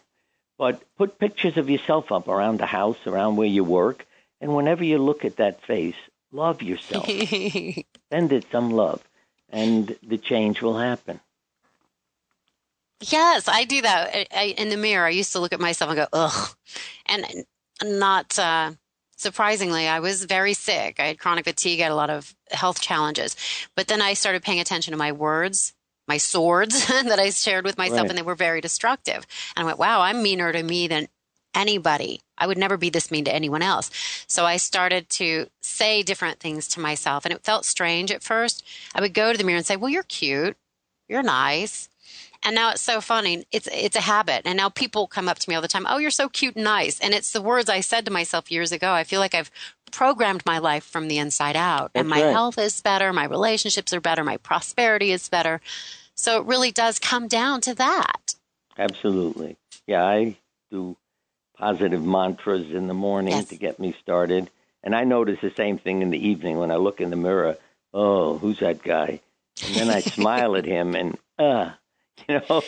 But 0.57 0.81
put 0.97 1.19
pictures 1.19 1.57
of 1.57 1.69
yourself 1.69 2.11
up 2.11 2.27
around 2.27 2.59
the 2.59 2.65
house, 2.67 3.05
around 3.07 3.35
where 3.37 3.47
you 3.47 3.63
work, 3.63 4.05
and 4.41 4.55
whenever 4.55 4.83
you 4.83 4.97
look 4.99 5.25
at 5.25 5.37
that 5.37 5.61
face, 5.63 5.95
love 6.31 6.61
yourself. 6.61 7.05
Send 8.11 8.31
it 8.33 8.45
some 8.51 8.71
love, 8.71 9.03
and 9.49 9.95
the 10.07 10.17
change 10.17 10.61
will 10.61 10.77
happen. 10.77 11.19
Yes, 13.01 13.47
I 13.47 13.63
do 13.65 13.81
that 13.81 14.15
I, 14.15 14.27
I, 14.35 14.43
in 14.57 14.69
the 14.69 14.77
mirror. 14.77 15.05
I 15.05 15.09
used 15.11 15.31
to 15.33 15.39
look 15.39 15.53
at 15.53 15.59
myself 15.59 15.89
and 15.91 15.97
go, 15.97 16.07
ugh. 16.13 16.55
And 17.05 17.45
not 17.83 18.37
uh, 18.39 18.71
surprisingly, 19.17 19.87
I 19.87 19.99
was 19.99 20.25
very 20.25 20.53
sick. 20.53 20.99
I 20.99 21.07
had 21.07 21.19
chronic 21.19 21.45
fatigue, 21.45 21.79
I 21.79 21.83
had 21.83 21.91
a 21.91 21.95
lot 21.95 22.09
of 22.09 22.35
health 22.51 22.81
challenges. 22.81 23.35
But 23.75 23.87
then 23.87 24.01
I 24.01 24.13
started 24.13 24.43
paying 24.43 24.59
attention 24.59 24.91
to 24.91 24.97
my 24.97 25.11
words. 25.11 25.73
My 26.07 26.17
swords 26.17 26.85
that 26.87 27.17
I 27.19 27.31
shared 27.31 27.65
with 27.65 27.79
myself, 27.79 28.01
Right. 28.01 28.09
and 28.09 28.17
they 28.17 28.23
were 28.23 28.35
very 28.35 28.61
destructive. 28.61 29.25
And 29.55 29.63
I 29.63 29.65
went, 29.65 29.79
wow, 29.79 30.01
I'm 30.01 30.21
meaner 30.21 30.51
to 30.51 30.61
me 30.61 30.87
than 30.87 31.07
anybody. 31.55 32.21
I 32.37 32.45
would 32.45 32.57
never 32.59 32.77
be 32.77 32.91
this 32.91 33.09
mean 33.09 33.25
to 33.25 33.33
anyone 33.33 33.63
else. 33.63 33.89
So 34.27 34.45
I 34.45 34.57
started 34.57 35.09
to 35.11 35.47
say 35.63 36.03
different 36.03 36.39
things 36.39 36.67
to 36.69 36.79
myself 36.79 37.25
and 37.25 37.33
it 37.33 37.43
felt 37.43 37.65
strange 37.65 38.11
at 38.11 38.21
first. 38.23 38.63
I 38.93 39.01
would 39.01 39.13
go 39.15 39.31
to 39.31 39.37
the 39.37 39.43
mirror 39.43 39.57
and 39.57 39.65
say, 39.65 39.77
"Well, 39.77 39.89
you're 39.89 40.03
cute. 40.03 40.57
You're 41.07 41.23
nice." 41.23 41.89
And 42.45 42.53
now 42.55 42.69
it's 42.71 42.81
so 42.81 43.01
funny. 43.01 43.45
It's 43.51 43.67
it's 43.71 43.95
a 43.95 44.01
habit. 44.01 44.43
And 44.45 44.55
now 44.55 44.69
people 44.69 45.07
come 45.07 45.27
up 45.27 45.39
to 45.39 45.49
me 45.49 45.55
all 45.55 45.61
the 45.63 45.67
time, 45.67 45.87
"Oh, 45.89 45.97
you're 45.97 46.11
so 46.11 46.29
cute 46.29 46.55
and 46.55 46.63
nice." 46.63 46.99
And 46.99 47.13
it's 47.13 47.31
the 47.31 47.41
words 47.41 47.69
I 47.69 47.81
said 47.81 48.05
to 48.05 48.11
myself 48.11 48.51
years 48.51 48.71
ago. 48.71 48.93
I 48.93 49.03
feel 49.03 49.19
like 49.19 49.33
I've 49.33 49.49
programmed 49.91 50.43
my 50.45 50.59
life 50.59 50.83
from 50.83 51.07
the 51.07 51.17
inside 51.17 51.55
out. 51.55 51.91
and 51.95 52.07
my 52.07 52.21
right. 52.21 52.31
health 52.31 52.57
is 52.57 52.81
better, 52.81 53.11
my 53.13 53.23
relationships 53.25 53.93
are 53.93 54.01
better, 54.01 54.23
my 54.23 54.37
prosperity 54.37 55.11
is 55.11 55.27
better. 55.29 55.61
So 56.15 56.39
it 56.39 56.45
really 56.45 56.71
does 56.71 56.99
come 56.99 57.27
down 57.27 57.61
to 57.61 57.73
that. 57.75 58.35
Absolutely. 58.77 59.55
Yeah, 59.87 60.03
I 60.05 60.37
do 60.71 60.97
positive 61.57 62.03
mantras 62.03 62.71
in 62.71 62.87
the 62.87 62.93
morning 62.93 63.33
Yes. 63.33 63.47
to 63.49 63.55
get 63.55 63.79
me 63.79 63.95
started. 64.01 64.49
And 64.83 64.93
I 64.95 65.03
notice 65.05 65.39
the 65.41 65.53
same 65.55 65.77
thing 65.77 66.01
in 66.01 66.09
the 66.09 66.27
evening 66.27 66.57
when 66.57 66.71
I 66.71 66.75
look 66.75 66.99
in 67.01 67.09
the 67.09 67.15
mirror. 67.15 67.57
Oh, 67.93 68.37
who's 68.37 68.59
that 68.59 68.83
guy? 68.83 69.21
And 69.65 69.75
then 69.75 69.89
I 69.89 70.01
smile 70.17 70.55
at 70.57 70.65
him 70.65 70.95
and, 70.95 71.17
uh, 71.39 71.71
you 72.29 72.41
know, 72.49 72.61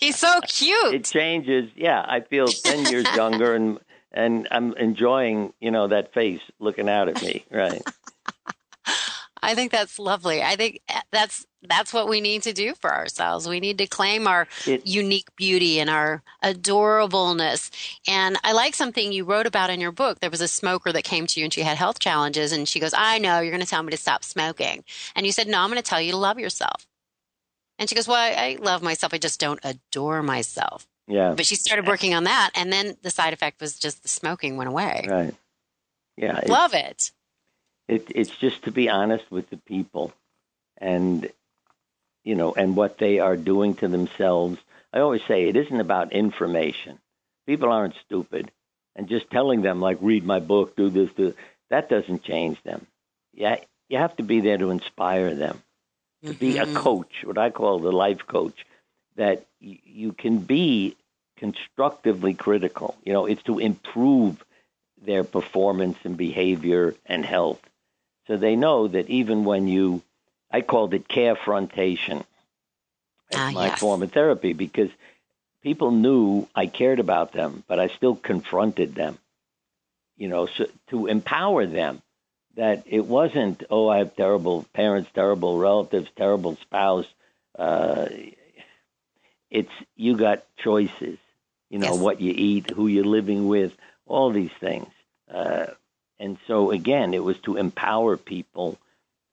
He's 0.00 0.18
so 0.18 0.40
cute. 0.46 0.94
it 0.94 1.04
changes. 1.04 1.70
Yeah, 1.76 2.04
I 2.06 2.20
feel 2.20 2.46
10 2.46 2.86
years 2.86 3.06
younger 3.16 3.54
and, 3.54 3.78
and 4.12 4.46
I'm 4.50 4.72
enjoying, 4.74 5.52
you 5.60 5.70
know, 5.70 5.88
that 5.88 6.12
face 6.14 6.40
looking 6.58 6.88
out 6.88 7.08
at 7.08 7.22
me. 7.22 7.44
Right. 7.50 7.82
I 9.42 9.54
think 9.54 9.72
that's 9.72 9.98
lovely. 9.98 10.42
I 10.42 10.56
think 10.56 10.80
eh, 10.88 11.00
that's 11.12 11.44
that's 11.66 11.92
what 11.92 12.08
we 12.08 12.20
need 12.22 12.42
to 12.44 12.52
do 12.54 12.74
for 12.74 12.92
ourselves. 12.94 13.46
We 13.48 13.60
need 13.60 13.76
to 13.78 13.86
claim 13.86 14.26
our 14.26 14.46
It- 14.66 14.86
unique 14.86 15.34
beauty 15.36 15.80
and 15.80 15.90
our 15.90 16.22
adorableness. 16.42 17.70
And 18.08 18.38
I 18.42 18.52
like 18.52 18.74
something 18.74 19.12
you 19.12 19.24
wrote 19.24 19.46
about 19.46 19.68
in 19.70 19.80
your 19.80 19.92
book. 19.92 20.20
There 20.20 20.30
was 20.30 20.40
a 20.40 20.48
smoker 20.48 20.92
that 20.92 21.04
came 21.04 21.26
to 21.26 21.40
you 21.40 21.44
and 21.44 21.52
she 21.52 21.60
had 21.62 21.76
health 21.76 21.98
challenges 21.98 22.52
and 22.52 22.66
she 22.66 22.80
goes, 22.80 22.94
"I 22.96 23.18
know 23.18 23.40
you're 23.40 23.50
going 23.52 23.60
to 23.62 23.66
tell 23.68 23.82
me 23.82 23.90
to 23.90 23.96
stop 23.98 24.24
smoking." 24.24 24.82
And 25.14 25.26
you 25.26 25.32
said, 25.32 25.46
"No, 25.46 25.60
I'm 25.60 25.70
going 25.70 25.82
to 25.82 25.88
tell 25.88 26.00
you 26.00 26.12
to 26.12 26.16
love 26.18 26.38
yourself." 26.38 26.86
And 27.78 27.88
she 27.88 27.94
goes, 27.94 28.06
"Well, 28.06 28.16
I, 28.16 28.56
love 28.60 28.82
myself. 28.82 29.12
I 29.14 29.18
just 29.18 29.40
don't 29.40 29.60
adore 29.64 30.22
myself." 30.22 30.86
Yeah. 31.06 31.34
But 31.36 31.46
she 31.46 31.56
started 31.56 31.86
working 31.86 32.14
on 32.14 32.24
that 32.24 32.50
and 32.54 32.72
then 32.72 32.96
the 33.02 33.10
side 33.10 33.34
effect 33.34 33.60
was 33.60 33.78
just 33.78 34.02
the 34.02 34.08
smoking 34.08 34.56
went 34.56 34.68
away. 34.68 35.06
Right. 35.06 35.34
Yeah. 36.16 36.40
Love 36.46 36.72
it. 36.72 37.10
It, 37.88 38.10
it's 38.14 38.30
just 38.30 38.64
to 38.64 38.70
be 38.70 38.88
honest 38.88 39.30
with 39.30 39.50
the 39.50 39.58
people, 39.58 40.12
and 40.78 41.30
you 42.24 42.34
know, 42.34 42.54
and 42.54 42.76
what 42.76 42.98
they 42.98 43.18
are 43.18 43.36
doing 43.36 43.74
to 43.76 43.88
themselves. 43.88 44.58
I 44.92 45.00
always 45.00 45.22
say 45.26 45.48
it 45.48 45.56
isn't 45.56 45.80
about 45.80 46.12
information. 46.12 46.98
People 47.46 47.70
aren't 47.70 47.96
stupid, 48.06 48.50
and 48.96 49.08
just 49.08 49.30
telling 49.30 49.60
them 49.60 49.80
like 49.80 49.98
read 50.00 50.24
my 50.24 50.40
book, 50.40 50.76
do 50.76 50.88
this, 50.88 51.10
do 51.12 51.34
that 51.68 51.90
doesn't 51.90 52.22
change 52.22 52.62
them. 52.62 52.86
Yeah, 53.34 53.56
you 53.90 53.98
have 53.98 54.16
to 54.16 54.22
be 54.22 54.40
there 54.40 54.56
to 54.56 54.70
inspire 54.70 55.34
them, 55.34 55.62
to 56.26 56.34
be 56.34 56.58
a 56.58 56.66
Mhm. 56.66 56.74
coach, 56.74 57.24
what 57.24 57.38
I 57.38 57.50
call 57.50 57.78
the 57.80 57.92
life 57.92 58.26
coach, 58.26 58.66
that 59.16 59.46
y- 59.60 59.78
you 59.84 60.12
can 60.12 60.38
be 60.38 60.96
constructively 61.36 62.34
critical. 62.34 62.96
You 63.04 63.12
know, 63.12 63.26
it's 63.26 63.42
to 63.44 63.58
improve 63.58 64.44
their 65.02 65.24
performance 65.24 65.98
and 66.04 66.16
behavior 66.16 66.94
and 67.06 67.24
health. 67.24 67.60
So 68.26 68.36
they 68.36 68.56
know 68.56 68.88
that 68.88 69.08
even 69.10 69.44
when 69.44 69.68
you, 69.68 70.02
I 70.50 70.62
called 70.62 70.94
it 70.94 71.08
carefrontation. 71.08 72.24
That's 73.30 73.40
Ah, 73.40 73.50
my 73.50 73.68
yes. 73.68 73.78
form 73.78 74.02
of 74.02 74.12
therapy 74.12 74.52
because 74.52 74.90
people 75.62 75.90
knew 75.90 76.46
I 76.54 76.66
cared 76.66 77.00
about 77.00 77.32
them, 77.32 77.64
but 77.66 77.78
I 77.78 77.88
still 77.88 78.16
confronted 78.16 78.94
them. 78.94 79.18
You 80.16 80.28
know, 80.28 80.46
so 80.46 80.66
to 80.88 81.06
empower 81.06 81.66
them 81.66 82.00
that 82.56 82.84
it 82.86 83.04
wasn't, 83.06 83.62
oh, 83.70 83.88
I 83.88 83.98
have 83.98 84.14
terrible 84.16 84.64
parents, 84.72 85.10
terrible 85.14 85.58
relatives, 85.58 86.08
terrible 86.16 86.56
spouse. 86.56 87.06
Uh, 87.58 88.06
it's 89.50 89.70
you 89.96 90.16
got 90.16 90.44
choices. 90.56 91.18
You 91.70 91.78
know 91.78 91.92
Yes. 91.94 91.98
what 92.00 92.20
you 92.20 92.32
eat, 92.36 92.70
who 92.70 92.86
you're 92.86 93.04
living 93.04 93.48
with, 93.48 93.72
all 94.06 94.30
these 94.30 94.52
things. 94.60 94.86
Uh, 95.32 95.66
and 96.20 96.38
so 96.46 96.70
again, 96.70 97.14
it 97.14 97.22
was 97.24 97.38
to 97.40 97.56
empower 97.56 98.16
people 98.16 98.78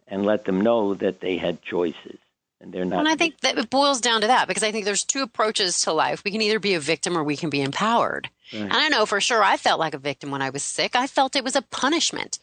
and 0.07 0.25
let 0.25 0.45
them 0.45 0.61
know 0.61 0.93
that 0.95 1.19
they 1.19 1.37
had 1.37 1.61
choices. 1.61 2.17
and 2.59 2.71
they're 2.71 2.85
not. 2.85 2.99
And 2.99 3.07
I 3.07 3.15
think 3.15 3.39
that 3.41 3.57
it 3.57 3.69
boils 3.71 4.01
down 4.01 4.21
to 4.21 4.27
that 4.27 4.47
because 4.47 4.63
I 4.63 4.71
think 4.71 4.85
there's 4.85 5.03
two 5.03 5.23
approaches 5.23 5.81
to 5.81 5.93
life. 5.93 6.23
We 6.23 6.31
can 6.31 6.41
either 6.41 6.59
be 6.59 6.75
a 6.75 6.79
victim 6.79 7.17
or 7.17 7.23
we 7.23 7.35
can 7.37 7.49
be 7.49 7.61
empowered. 7.61 8.29
Right. 8.53 8.61
And 8.63 8.73
I 8.73 8.87
know 8.89 9.05
for 9.07 9.19
sure 9.21 9.43
I 9.43 9.57
felt 9.57 9.79
like 9.79 9.93
a 9.95 9.97
victim 9.99 10.29
when 10.31 10.41
I 10.43 10.49
was 10.51 10.61
sick. 10.63 10.95
I 10.95 11.07
felt 11.07 11.35
it 11.35 11.43
was 11.43 11.55
a 11.55 11.61
punishment. 11.63 12.37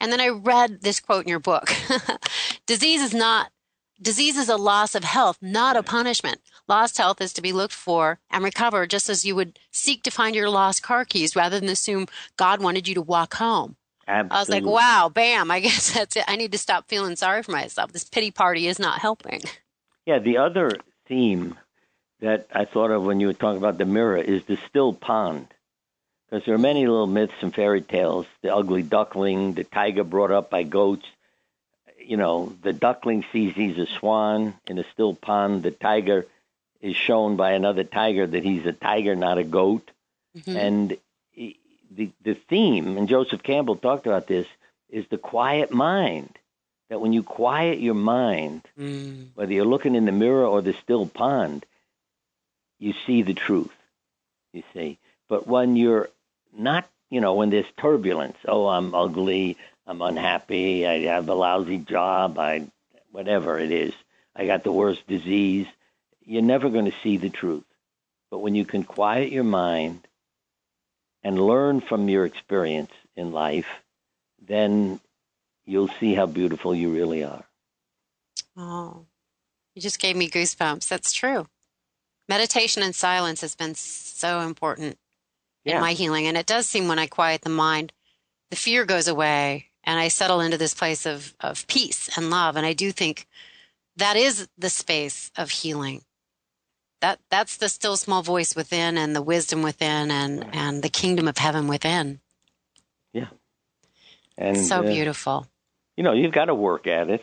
And 0.00 0.12
then 0.12 0.20
I 0.20 0.28
read 0.28 0.82
this 0.82 1.00
quote 1.00 1.24
in 1.24 1.28
your 1.28 1.40
book. 1.40 1.70
disease 2.66 3.00
is 3.00 3.14
not 3.14 3.50
disease 4.00 4.36
is 4.36 4.48
a 4.48 4.56
loss 4.56 4.94
of 4.94 5.04
health, 5.04 5.38
not 5.40 5.76
a 5.76 5.82
punishment. 5.82 6.40
Lost 6.68 6.98
health 6.98 7.20
is 7.20 7.32
to 7.34 7.42
be 7.42 7.52
looked 7.52 7.74
for 7.74 8.18
and 8.30 8.44
recovered 8.44 8.90
just 8.90 9.08
as 9.08 9.24
you 9.24 9.34
would 9.34 9.58
seek 9.70 10.02
to 10.02 10.10
find 10.10 10.34
your 10.34 10.50
lost 10.50 10.82
car 10.82 11.04
keys 11.04 11.36
rather 11.36 11.60
than 11.60 11.68
assume 11.68 12.06
God 12.36 12.62
wanted 12.62 12.88
you 12.88 12.94
to 12.94 13.02
walk 13.02 13.34
home. 13.34 13.76
Absolutely. 14.06 14.36
I 14.36 14.40
was 14.40 14.48
like, 14.50 14.64
wow, 14.64 15.10
bam, 15.12 15.50
I 15.50 15.60
guess 15.60 15.94
that's 15.94 16.16
it. 16.16 16.24
I 16.28 16.36
need 16.36 16.52
to 16.52 16.58
stop 16.58 16.88
feeling 16.88 17.16
sorry 17.16 17.42
for 17.42 17.52
myself. 17.52 17.92
This 17.92 18.04
pity 18.04 18.30
party 18.30 18.66
is 18.66 18.78
not 18.78 19.00
helping. 19.00 19.40
Yeah, 20.06 20.18
the 20.18 20.38
other 20.38 20.70
theme 21.06 21.56
that 22.20 22.46
I 22.52 22.64
thought 22.64 22.90
of 22.90 23.04
when 23.04 23.20
you 23.20 23.28
were 23.28 23.34
talking 23.34 23.58
about 23.58 23.78
the 23.78 23.84
mirror 23.84 24.18
is 24.18 24.44
the 24.44 24.58
still 24.68 24.92
pond. 24.92 25.48
Because 26.28 26.46
there 26.46 26.54
are 26.54 26.58
many 26.58 26.86
little 26.86 27.06
myths 27.06 27.34
and 27.40 27.54
fairy 27.54 27.82
tales. 27.82 28.26
The 28.42 28.54
ugly 28.54 28.82
duckling, 28.82 29.54
the 29.54 29.64
tiger 29.64 30.04
brought 30.04 30.30
up 30.30 30.50
by 30.50 30.62
goats. 30.62 31.06
You 31.98 32.16
know, 32.16 32.52
the 32.62 32.72
duckling 32.72 33.24
sees 33.32 33.54
he's 33.54 33.78
a 33.78 33.86
swan 33.86 34.54
in 34.66 34.78
a 34.78 34.84
still 34.92 35.14
pond. 35.14 35.62
The 35.62 35.70
tiger 35.70 36.26
is 36.80 36.96
shown 36.96 37.36
by 37.36 37.52
another 37.52 37.84
tiger 37.84 38.26
that 38.26 38.44
he's 38.44 38.66
a 38.66 38.72
tiger, 38.72 39.14
not 39.14 39.38
a 39.38 39.44
goat. 39.44 39.90
Mm-hmm. 40.36 40.56
And 40.56 40.96
the, 41.96 42.10
the 42.22 42.34
theme, 42.34 42.96
and 42.96 43.08
Joseph 43.08 43.42
Campbell 43.42 43.76
talked 43.76 44.06
about 44.06 44.26
this, 44.26 44.46
is 44.88 45.06
the 45.10 45.18
quiet 45.18 45.70
mind. 45.70 46.36
That 46.90 47.00
when 47.00 47.12
you 47.12 47.22
quiet 47.22 47.80
your 47.80 47.94
mind, 47.94 48.62
mm. 48.78 49.28
whether 49.34 49.52
you're 49.52 49.64
looking 49.64 49.94
in 49.94 50.04
the 50.04 50.12
mirror 50.12 50.44
or 50.44 50.60
the 50.60 50.74
still 50.82 51.06
pond, 51.06 51.64
you 52.78 52.92
see 53.06 53.22
the 53.22 53.34
truth. 53.34 53.72
You 54.52 54.62
see. 54.74 54.98
But 55.28 55.46
when 55.46 55.76
you're 55.76 56.08
not, 56.56 56.88
you 57.10 57.20
know, 57.20 57.34
when 57.34 57.50
there's 57.50 57.70
turbulence, 57.78 58.36
oh, 58.46 58.66
I'm 58.68 58.94
ugly, 58.94 59.56
I'm 59.86 60.02
unhappy, 60.02 60.86
I 60.86 61.00
have 61.04 61.28
a 61.28 61.34
lousy 61.34 61.78
job, 61.78 62.38
I, 62.38 62.66
whatever 63.10 63.58
it 63.58 63.70
is, 63.70 63.92
I 64.34 64.46
got 64.46 64.64
the 64.64 64.72
worst 64.72 65.06
disease, 65.06 65.66
you're 66.24 66.42
never 66.42 66.70
going 66.70 66.86
to 66.86 66.96
see 67.02 67.16
the 67.16 67.30
truth. 67.30 67.64
But 68.30 68.38
when 68.38 68.54
you 68.54 68.64
can 68.64 68.82
quiet 68.82 69.30
your 69.30 69.44
mind 69.44 70.06
and 71.22 71.38
learn 71.38 71.80
from 71.80 72.08
your 72.08 72.24
experience 72.24 72.92
in 73.16 73.32
life, 73.32 73.68
then 74.46 75.00
you'll 75.64 75.90
see 76.00 76.14
how 76.14 76.26
beautiful 76.26 76.74
you 76.74 76.92
really 76.92 77.24
are. 77.24 77.44
Oh, 78.56 79.06
you 79.74 79.82
just 79.82 80.00
gave 80.00 80.16
me 80.16 80.28
goosebumps. 80.28 80.88
That's 80.88 81.12
true. 81.12 81.46
Meditation 82.28 82.82
and 82.82 82.94
silence 82.94 83.40
has 83.40 83.54
been 83.54 83.74
so 83.74 84.40
important 84.40 84.98
yeah. 85.64 85.76
in 85.76 85.80
my 85.80 85.92
healing. 85.92 86.26
And 86.26 86.36
it 86.36 86.46
does 86.46 86.66
seem 86.66 86.88
when 86.88 86.98
I 86.98 87.06
quiet 87.06 87.42
the 87.42 87.50
mind, 87.50 87.92
the 88.50 88.56
fear 88.56 88.84
goes 88.84 89.08
away 89.08 89.66
and 89.82 89.98
I 89.98 90.08
settle 90.08 90.40
into 90.40 90.58
this 90.58 90.74
place 90.74 91.06
of, 91.06 91.34
of 91.40 91.66
peace 91.66 92.10
and 92.16 92.30
love. 92.30 92.56
And 92.56 92.66
I 92.66 92.72
do 92.72 92.92
think 92.92 93.26
that 93.96 94.16
is 94.16 94.48
the 94.58 94.70
space 94.70 95.30
of 95.36 95.50
healing. 95.50 96.02
That 97.00 97.20
that's 97.28 97.58
the 97.58 97.68
still 97.68 97.96
small 97.96 98.22
voice 98.22 98.56
within 98.56 98.96
and 98.96 99.14
the 99.14 99.20
wisdom 99.20 99.62
within 99.62 100.10
and 100.10 100.46
and 100.54 100.82
the 100.82 100.88
kingdom 100.88 101.28
of 101.28 101.36
heaven 101.36 101.68
within. 101.68 102.20
Yeah. 103.12 103.28
And 104.38 104.56
so 104.56 104.78
uh, 104.78 104.82
beautiful. 104.82 105.46
you 105.96 106.02
know 106.02 106.12
you've 106.12 106.32
got 106.32 106.46
to 106.46 106.54
work 106.54 106.86
at 106.86 107.10
it. 107.10 107.22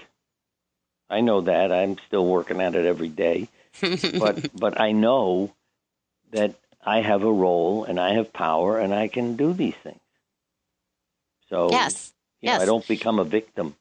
I 1.09 1.21
know 1.21 1.41
that. 1.41 1.71
I'm 1.71 1.97
still 2.07 2.25
working 2.25 2.61
at 2.61 2.75
it 2.75 2.85
every 2.85 3.09
day. 3.09 3.47
But 4.19 4.55
but 4.55 4.79
i 4.79 4.91
know 4.91 5.53
that 6.31 6.53
i 6.83 7.01
have 7.01 7.23
a 7.23 7.31
role 7.31 7.83
and 7.83 7.99
i 7.99 8.13
have 8.13 8.31
power 8.33 8.79
and 8.79 8.93
i 8.93 9.07
can 9.07 9.35
do 9.35 9.53
these 9.53 9.75
things 9.83 9.99
so 11.49 11.69
yes 11.71 12.13
yes 12.41 12.57
know, 12.57 12.63
i 12.63 12.65
don't 12.65 12.87
become 12.87 13.19
a 13.19 13.23
victim 13.23 13.75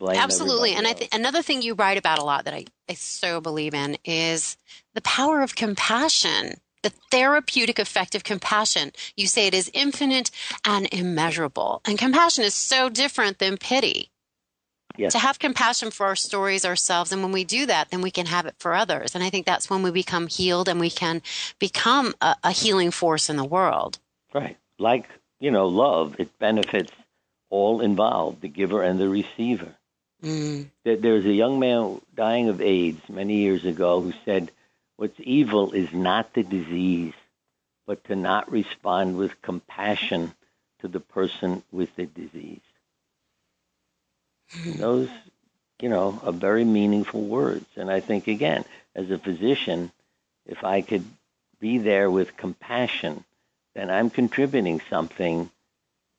Absolutely. 0.00 0.72
And 0.72 0.86
I 0.86 0.92
think 0.92 1.14
another 1.14 1.42
thing 1.42 1.62
you 1.62 1.74
write 1.74 1.98
about 1.98 2.18
a 2.18 2.24
lot 2.24 2.44
that 2.44 2.54
I, 2.54 2.66
I 2.88 2.94
so 2.94 3.40
believe 3.40 3.74
in 3.74 3.98
is 4.04 4.56
the 4.94 5.00
power 5.00 5.42
of 5.42 5.56
compassion, 5.56 6.60
the 6.82 6.92
therapeutic 7.10 7.78
effect 7.78 8.14
of 8.14 8.24
compassion. 8.24 8.92
You 9.16 9.26
say 9.26 9.46
it 9.46 9.54
is 9.54 9.70
infinite 9.74 10.30
and 10.64 10.88
immeasurable. 10.92 11.80
And 11.84 11.98
compassion 11.98 12.44
is 12.44 12.54
so 12.54 12.88
different 12.88 13.38
than 13.38 13.56
pity. 13.56 14.09
Yes. 14.96 15.12
To 15.12 15.18
have 15.18 15.38
compassion 15.38 15.90
for 15.90 16.06
our 16.06 16.16
stories 16.16 16.64
ourselves. 16.64 17.12
And 17.12 17.22
when 17.22 17.32
we 17.32 17.44
do 17.44 17.66
that, 17.66 17.90
then 17.90 18.02
we 18.02 18.10
can 18.10 18.26
have 18.26 18.46
it 18.46 18.54
for 18.58 18.74
others. 18.74 19.14
And 19.14 19.24
I 19.24 19.30
think 19.30 19.46
that's 19.46 19.70
when 19.70 19.82
we 19.82 19.90
become 19.90 20.26
healed 20.26 20.68
and 20.68 20.80
we 20.80 20.90
can 20.90 21.22
become 21.58 22.14
a, 22.20 22.36
a 22.44 22.50
healing 22.50 22.90
force 22.90 23.30
in 23.30 23.36
the 23.36 23.44
world. 23.44 23.98
Right. 24.34 24.56
Like, 24.78 25.06
you 25.38 25.50
know, 25.50 25.68
love, 25.68 26.16
it 26.18 26.38
benefits 26.38 26.92
all 27.48 27.80
involved, 27.80 28.42
the 28.42 28.48
giver 28.48 28.82
and 28.82 28.98
the 29.00 29.08
receiver. 29.08 29.74
Mm. 30.22 30.70
There 30.84 31.14
was 31.14 31.24
a 31.24 31.32
young 31.32 31.58
man 31.58 32.00
dying 32.14 32.48
of 32.48 32.60
AIDS 32.60 33.00
many 33.08 33.38
years 33.38 33.64
ago 33.64 34.00
who 34.00 34.12
said, 34.24 34.50
What's 34.96 35.18
evil 35.18 35.72
is 35.72 35.92
not 35.94 36.34
the 36.34 36.42
disease, 36.42 37.14
but 37.86 38.04
to 38.04 38.16
not 38.16 38.52
respond 38.52 39.16
with 39.16 39.40
compassion 39.40 40.34
to 40.80 40.88
the 40.88 41.00
person 41.00 41.62
with 41.72 41.94
the 41.96 42.04
disease. 42.04 42.60
Those, 44.64 45.08
you 45.80 45.88
know, 45.88 46.20
are 46.24 46.32
very 46.32 46.64
meaningful 46.64 47.22
words. 47.22 47.66
And 47.76 47.90
I 47.90 48.00
think, 48.00 48.28
again, 48.28 48.64
as 48.94 49.10
a 49.10 49.18
physician, 49.18 49.92
if 50.46 50.64
I 50.64 50.80
could 50.80 51.04
be 51.60 51.78
there 51.78 52.10
with 52.10 52.36
compassion, 52.36 53.24
then 53.74 53.90
I'm 53.90 54.10
contributing 54.10 54.80
something 54.90 55.50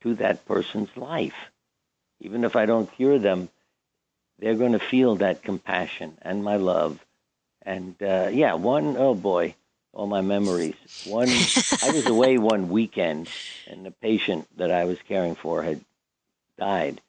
to 0.02 0.15
that 0.15 0.46
person's 0.46 0.96
life. 0.96 1.36
Even 2.20 2.44
if 2.44 2.56
I 2.56 2.65
don't 2.65 2.91
cure 2.94 3.20
them, 3.20 3.50
they're 4.39 4.56
going 4.56 4.72
to 4.74 4.80
feel 4.80 5.17
that 5.17 5.44
compassion 5.44 6.17
and 6.22 6.44
my 6.44 6.56
love. 6.56 7.00
And 7.63 7.96
uh, 8.02 8.30
yeah, 8.32 8.54
one, 8.54 8.96
oh 8.98 9.13
boy, 9.13 9.56
all 9.94 10.08
my 10.08 10.22
memories. 10.22 10.76
One, 11.06 11.28
I 11.28 11.91
was 11.91 12.06
away 12.08 12.38
one 12.38 12.70
weekend, 12.70 13.30
and 13.67 13.86
the 13.86 13.91
patient 13.91 14.48
that 14.58 14.72
I 14.72 14.86
was 14.86 14.98
caring 15.08 15.36
for 15.36 15.62
had 15.62 15.82
died, 16.58 17.02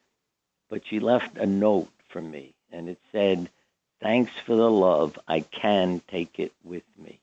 but 0.73 0.87
she 0.87 0.99
left 0.99 1.37
a 1.37 1.45
note 1.45 1.91
for 2.09 2.19
me, 2.19 2.55
and 2.71 2.89
it 2.89 2.97
said, 3.11 3.47
"Thanks 4.01 4.31
for 4.43 4.55
the 4.55 4.71
love. 4.71 5.19
I 5.27 5.41
can 5.41 6.01
take 6.07 6.39
it 6.39 6.51
with 6.63 6.81
me." 6.97 7.19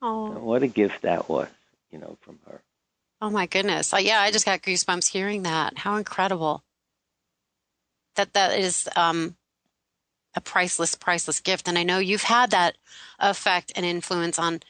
Oh, 0.00 0.30
what 0.30 0.62
a 0.62 0.68
gift 0.68 1.02
that 1.02 1.28
was, 1.28 1.48
you 1.90 1.98
know, 1.98 2.16
from 2.20 2.38
her. 2.46 2.62
Oh 3.20 3.30
my 3.30 3.46
goodness! 3.46 3.92
Uh, 3.92 3.96
yeah, 3.96 4.20
I 4.20 4.30
just 4.30 4.46
got 4.46 4.62
goosebumps 4.62 5.08
hearing 5.08 5.42
that. 5.42 5.78
How 5.78 5.96
incredible! 5.96 6.62
that 8.14 8.32
that 8.34 8.56
is 8.56 8.88
um, 8.94 9.34
a 10.36 10.40
priceless, 10.40 10.94
priceless 10.94 11.40
gift. 11.40 11.66
And 11.66 11.76
I 11.76 11.82
know 11.82 11.98
you've 11.98 12.22
had 12.22 12.52
that 12.52 12.76
effect 13.18 13.72
and 13.74 13.84
influence 13.84 14.38
on 14.38 14.60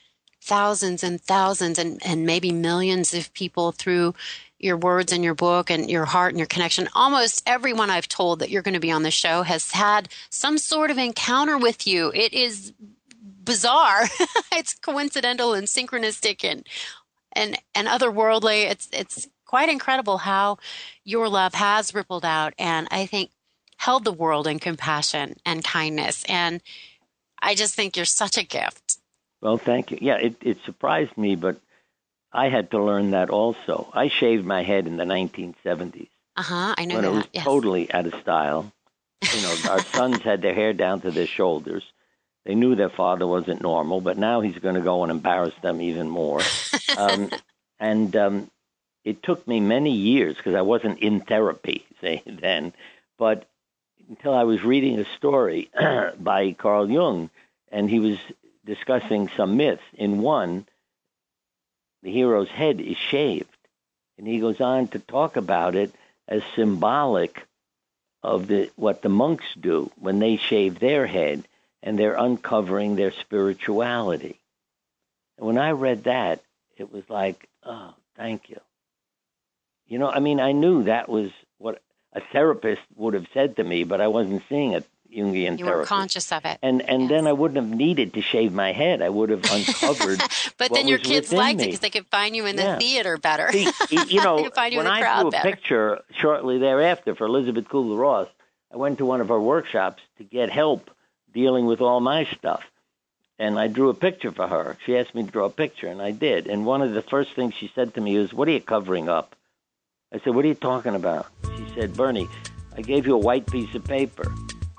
thousands 0.41 1.03
and 1.03 1.21
thousands 1.21 1.79
and, 1.79 2.01
and 2.07 2.25
maybe 2.25 2.53
millions 2.53 3.13
of 3.13 3.33
people 3.35 3.73
through 3.73 4.15
your 4.59 4.77
words 4.77 5.13
and 5.13 5.23
your 5.23 5.35
book 5.35 5.71
and 5.71 5.91
your 5.91 6.05
heart 6.05 6.31
and 6.31 6.39
your 6.39 6.47
connection. 6.47 6.89
Almost 6.95 7.43
everyone 7.47 7.91
I've 7.91 8.09
told 8.09 8.39
that 8.39 8.51
you're 8.51 8.63
going 8.63 8.75
to 8.75 8.81
be 8.81 8.91
on 8.91 9.03
the 9.03 9.11
show 9.11 9.43
has 9.43 9.71
had 9.71 10.09
some 10.31 10.59
sort 10.59 10.91
of 10.91 10.99
encounter 10.99 11.59
with 11.59 11.87
you. 11.87 12.11
It 12.15 12.33
is 12.33 12.73
bizarre. 13.21 14.05
it's 14.53 14.75
coincidental 14.75 15.55
and 15.55 15.67
synchronistic 15.67 16.45
and 16.45 16.67
and 17.33 17.59
and 17.75 17.87
otherworldly. 17.87 18.71
It's 18.71 18.89
it's 18.93 19.29
quite 19.45 19.69
incredible 19.69 20.19
how 20.19 20.59
your 21.05 21.29
love 21.29 21.55
has 21.55 21.95
rippled 21.95 22.25
out. 22.25 22.55
And 22.59 22.89
I 22.91 23.07
think 23.07 23.31
held 23.77 24.05
the 24.05 24.13
world 24.13 24.47
in 24.47 24.59
compassion 24.59 25.37
and 25.45 25.63
kindness. 25.63 26.25
And 26.29 26.63
I 27.41 27.55
just 27.55 27.75
think 27.75 27.97
you're 27.97 28.05
such 28.07 28.39
a 28.39 28.43
gift. 28.43 28.99
Well, 29.41 29.59
thank 29.59 29.91
you. 29.91 29.99
Yeah, 30.01 30.17
it, 30.17 30.37
it 30.41 30.59
surprised 30.65 31.17
me, 31.17 31.37
but 31.37 31.61
I 32.33 32.49
had 32.49 32.71
to 32.73 32.83
learn 32.83 33.13
that 33.13 33.31
also. 33.31 33.91
I 33.93 34.09
shaved 34.09 34.45
my 34.45 34.63
head 34.63 34.87
in 34.87 34.97
the 34.97 35.05
1970s. 35.05 36.09
Uh 36.37 36.43
huh. 36.43 36.75
I 36.77 36.85
know 36.85 36.97
when 36.97 37.05
that. 37.05 37.11
it 37.11 37.15
was 37.15 37.29
yes. 37.33 37.45
totally 37.45 37.93
out 37.93 38.07
of 38.07 38.15
style. 38.21 38.73
You 39.35 39.43
know, 39.43 39.57
our 39.71 39.81
sons 39.95 40.21
had 40.23 40.43
their 40.43 40.55
hair 40.55 40.73
down 40.73 41.01
to 41.03 41.11
their 41.11 41.27
shoulders. 41.27 41.85
They 42.45 42.55
knew 42.55 42.77
their 42.77 42.91
father 42.91 43.27
wasn't 43.27 43.63
normal, 43.63 44.01
but 44.01 44.19
now 44.19 44.41
he's 44.41 44.59
going 44.59 44.77
to 44.77 44.81
go 44.81 45.03
and 45.03 45.11
embarrass 45.11 45.55
them 45.63 45.81
even 45.81 46.09
more. 46.09 46.41
um, 46.97 47.31
and 47.81 48.15
um, 48.15 48.51
it 49.05 49.23
took 49.23 49.47
me 49.49 49.61
many 49.61 49.93
years 49.93 50.37
because 50.37 50.55
I 50.55 50.63
wasn't 50.63 50.99
in 51.01 51.21
therapy, 51.21 51.87
say 52.01 52.23
then, 52.27 52.73
but 53.19 53.49
until 54.09 54.35
I 54.35 54.45
was 54.45 54.63
reading 54.63 54.99
a 54.99 55.05
story 55.17 55.71
by 56.19 56.53
Carl 56.53 56.91
Jung, 56.91 57.31
and 57.73 57.91
he 57.91 57.99
was 57.99 58.19
discussing 58.65 59.29
some 59.37 59.57
myths. 59.57 59.83
In 59.95 60.21
one, 60.21 60.67
the 62.07 62.13
hero's 62.13 62.49
head 62.49 62.81
is 62.81 62.97
shaved, 62.97 63.57
and 64.17 64.29
he 64.29 64.39
goes 64.39 64.61
on 64.61 64.87
to 64.87 65.01
talk 65.01 65.37
about 65.37 65.75
it 65.75 65.93
as 66.29 66.41
symbolic 66.55 67.45
of 68.23 68.47
the 68.47 68.71
what 68.77 69.03
the 69.03 69.09
monks 69.09 69.45
do 69.59 69.91
when 69.97 70.21
they 70.21 70.37
shave 70.37 70.79
their 70.79 71.09
head. 71.09 71.43
and 71.83 71.97
they're 71.97 72.17
uncovering 72.17 72.97
their 72.97 73.13
spirituality. 73.13 74.41
And 75.39 75.47
when 75.47 75.57
I 75.57 75.71
read 75.71 76.05
that, 76.05 76.43
it 76.77 76.93
was 76.93 77.09
like, 77.09 77.49
oh, 77.63 77.95
thank 78.17 78.51
you. 78.51 78.61
You 79.87 80.01
know, 80.01 80.11
I 80.11 80.19
mean, 80.19 80.41
I 80.41 80.51
knew 80.51 80.85
that 80.85 81.09
was 81.09 81.31
what 81.59 81.81
a 82.13 82.21
therapist 82.33 82.83
would 82.97 83.15
have 83.15 83.29
said 83.33 83.57
to 83.57 83.65
me, 83.65 83.85
but 83.85 84.01
I 84.01 84.09
wasn't 84.09 84.43
seeing 84.49 84.75
a 84.75 84.83
Jungian 85.11 85.59
you 85.59 85.65
therapist. 85.65 85.67
were 85.67 85.85
conscious 85.85 86.33
of 86.33 86.45
it. 86.45 86.59
And 86.63 86.83
and 86.83 87.03
Yes. 87.03 87.11
then 87.11 87.27
I 87.27 87.33
wouldn't 87.33 87.57
have 87.57 87.77
needed 87.77 88.15
to 88.15 88.21
shave 88.23 88.53
my 88.53 88.73
head. 88.73 89.03
I 89.03 89.09
would 89.09 89.31
have 89.31 89.45
uncovered. 89.51 90.21
but 90.59 90.73
then 90.75 90.89
your 90.89 90.99
kids 90.99 91.33
liked 91.33 91.61
it 91.61 91.67
because 91.67 91.81
they 91.81 91.91
could 91.91 92.07
find 92.07 92.35
you 92.37 92.47
in 92.47 92.57
the 92.57 92.63
Yeah. 92.63 92.79
theater 92.79 93.17
better. 93.19 93.51
See, 93.53 93.69
you 93.91 94.21
know, 94.23 94.37
They 94.39 94.43
could 94.45 94.55
find 94.55 94.73
you 94.73 94.79
when 94.79 94.87
in 94.87 94.93
the 94.93 95.07
I 95.09 95.19
drew 95.21 95.29
a 95.29 95.31
better. 95.31 95.51
picture 95.51 96.03
shortly 96.19 96.59
thereafter 96.59 97.15
for 97.15 97.27
Elisabeth 97.27 97.69
Kubler 97.69 97.99
Ross, 97.99 98.29
I 98.73 98.77
went 98.77 98.99
to 98.99 99.05
one 99.07 99.21
of 99.21 99.29
her 99.29 99.41
workshops 99.41 100.03
to 100.19 100.25
get 100.25 100.51
help 100.51 100.91
dealing 101.33 101.67
with 101.67 101.81
all 101.81 102.01
my 102.01 102.25
stuff. 102.25 102.65
And 103.39 103.59
I 103.59 103.67
drew 103.69 103.91
a 103.91 103.95
picture 103.95 104.33
for 104.33 104.47
her. 104.49 104.79
She 104.87 104.97
asked 104.97 105.15
me 105.15 105.23
to 105.23 105.31
draw 105.31 105.45
a 105.45 105.51
picture, 105.51 105.89
and 105.89 106.01
I 106.01 106.11
did. 106.11 106.47
And 106.47 106.65
one 106.65 106.81
of 106.81 106.95
the 106.95 107.03
first 107.03 107.35
things 107.35 107.53
she 107.55 107.71
said 107.75 107.93
to 107.95 108.01
me 108.01 108.17
was, 108.19 108.33
What 108.33 108.49
are 108.49 108.53
you 108.53 108.61
covering 108.63 109.11
up? 109.11 109.37
I 110.13 110.19
said, 110.21 110.35
What 110.35 110.45
are 110.47 110.49
you 110.49 110.55
talking 110.55 110.95
about? 110.95 111.27
She 111.55 111.67
said, 111.75 111.95
Bernie, 111.95 112.29
I 112.75 112.81
gave 112.81 113.07
you 113.07 113.15
a 113.15 113.19
white 113.19 113.47
piece 113.47 113.75
of 113.75 113.85
paper. 113.85 114.33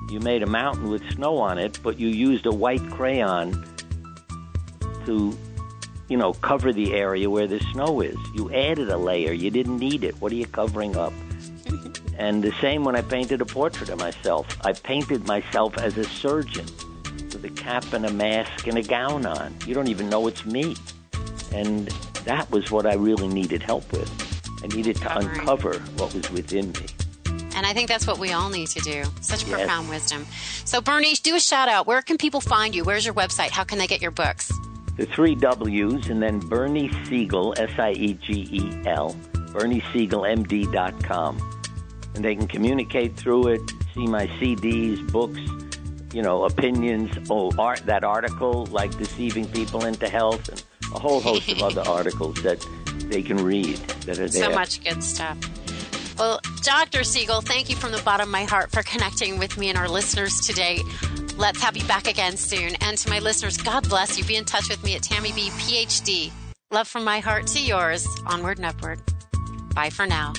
You 0.09 0.19
made 0.19 0.43
a 0.43 0.47
mountain 0.47 0.89
with 0.89 1.03
snow 1.11 1.37
on 1.37 1.57
it, 1.57 1.79
but 1.83 1.99
you 1.99 2.07
used 2.07 2.45
a 2.45 2.51
white 2.51 2.87
crayon 2.91 3.65
to, 5.05 5.37
you 6.07 6.17
know, 6.17 6.33
cover 6.33 6.71
the 6.71 6.93
area 6.93 7.29
where 7.29 7.47
the 7.47 7.59
snow 7.73 8.01
is. 8.01 8.17
You 8.33 8.51
added 8.53 8.89
a 8.89 8.97
layer. 8.97 9.33
You 9.33 9.51
didn't 9.51 9.77
need 9.77 10.03
it. 10.03 10.19
What 10.21 10.31
are 10.31 10.35
you 10.35 10.47
covering 10.47 10.95
up? 10.95 11.13
and 12.17 12.43
the 12.43 12.51
same 12.53 12.83
when 12.83 12.95
I 12.95 13.01
painted 13.01 13.41
a 13.41 13.45
portrait 13.45 13.89
of 13.89 13.99
myself. 13.99 14.47
I 14.65 14.73
painted 14.73 15.27
myself 15.27 15.77
as 15.77 15.97
a 15.97 16.03
surgeon 16.03 16.65
with 17.03 17.45
a 17.45 17.49
cap 17.49 17.93
and 17.93 18.05
a 18.05 18.11
mask 18.11 18.65
and 18.67 18.77
a 18.77 18.81
gown 18.81 19.25
on. 19.25 19.55
You 19.65 19.75
don't 19.75 19.87
even 19.87 20.09
know 20.09 20.27
it's 20.27 20.45
me. 20.45 20.75
And 21.53 21.87
that 22.25 22.49
was 22.49 22.71
what 22.71 22.85
I 22.85 22.95
really 22.95 23.27
needed 23.27 23.61
help 23.61 23.91
with. 23.91 24.11
I 24.63 24.67
needed 24.67 24.95
to 24.97 25.03
Covering. 25.03 25.39
uncover 25.39 25.79
what 25.97 26.13
was 26.13 26.29
within 26.31 26.71
me. 26.71 26.87
And 27.57 27.65
I 27.65 27.73
think 27.73 27.89
that's 27.89 28.05
what 28.05 28.19
we 28.19 28.31
all 28.31 28.49
need 28.49 28.67
to 28.67 28.79
do. 28.79 29.03
Such 29.19 29.43
Yes. 29.43 29.51
profound 29.51 29.89
wisdom. 29.89 30.25
So, 30.63 30.79
Bernie, 30.79 31.15
do 31.15 31.35
a 31.35 31.39
shout 31.39 31.67
out. 31.67 31.87
Where 31.87 32.03
can 32.03 32.17
people 32.17 32.39
find 32.39 32.75
you? 32.75 32.83
Where's 32.83 33.03
your 33.03 33.15
website? 33.15 33.49
How 33.49 33.63
can 33.65 33.79
they 33.79 33.87
get 33.87 34.01
your 34.01 34.11
books? 34.11 34.51
the 34.97 35.05
three 35.05 35.35
W's, 35.35 36.09
and 36.09 36.21
then 36.23 36.39
Bernie 36.39 36.89
Siegel, 37.05 37.53
S 37.57 37.69
I 37.77 37.91
E 37.91 38.13
G 38.13 38.47
E 38.51 38.81
L, 38.87 39.15
BernieSiegelMD.com. 39.53 41.61
And 42.15 42.25
they 42.25 42.35
can 42.35 42.47
communicate 42.47 43.15
through 43.15 43.47
it, 43.49 43.61
see 43.93 44.07
my 44.07 44.25
CDs, 44.39 44.99
books, 45.11 45.39
you 46.13 46.23
know, 46.23 46.45
opinions, 46.45 47.11
oh, 47.29 47.51
art, 47.59 47.83
that 47.85 48.03
article, 48.03 48.65
like 48.67 48.97
Deceiving 48.97 49.45
People 49.49 49.85
into 49.85 50.09
Health, 50.09 50.49
and 50.49 50.63
a 50.95 50.99
whole 50.99 51.21
host 51.21 51.47
of 51.49 51.61
other 51.77 51.83
articles 51.87 52.41
that 52.41 52.65
they 53.09 53.21
can 53.21 53.37
read 53.37 53.77
that 54.05 54.17
are 54.17 54.27
there. 54.27 54.45
So 54.45 54.49
much 54.51 54.83
good 54.83 55.03
stuff. 55.03 55.37
Well, 56.17 56.39
Dr. 56.63 57.03
Siegel, 57.03 57.41
thank 57.41 57.69
you 57.69 57.75
from 57.75 57.91
the 57.91 58.01
bottom 58.01 58.27
of 58.27 58.31
my 58.31 58.43
heart 58.43 58.71
for 58.71 58.81
connecting 58.81 59.37
with 59.37 59.57
me 59.57 59.69
and 59.69 59.77
our 59.77 59.87
listeners 59.87 60.39
today. 60.41 60.81
Let's 61.37 61.61
have 61.61 61.77
you 61.77 61.85
back 61.85 62.07
again 62.07 62.37
soon. 62.37 62.75
And 62.81 62.97
to 62.97 63.09
my 63.09 63.19
listeners, 63.19 63.57
God 63.57 63.87
bless 63.87 64.17
you. 64.17 64.23
Be 64.25 64.35
in 64.35 64.45
touch 64.45 64.67
with 64.67 64.83
me 64.83 64.95
at 64.95 65.03
Tammi 65.03 65.31
B, 65.33 65.49
PhD. 65.51 66.31
Love 66.71 66.87
from 66.87 67.03
my 67.03 67.19
heart 67.19 67.45
to 67.47 67.61
yours. 67.61 68.07
Onward 68.25 68.57
and 68.57 68.65
upward. 68.65 68.99
Bye 69.75 69.91
for 69.91 70.07
now. 70.07 70.33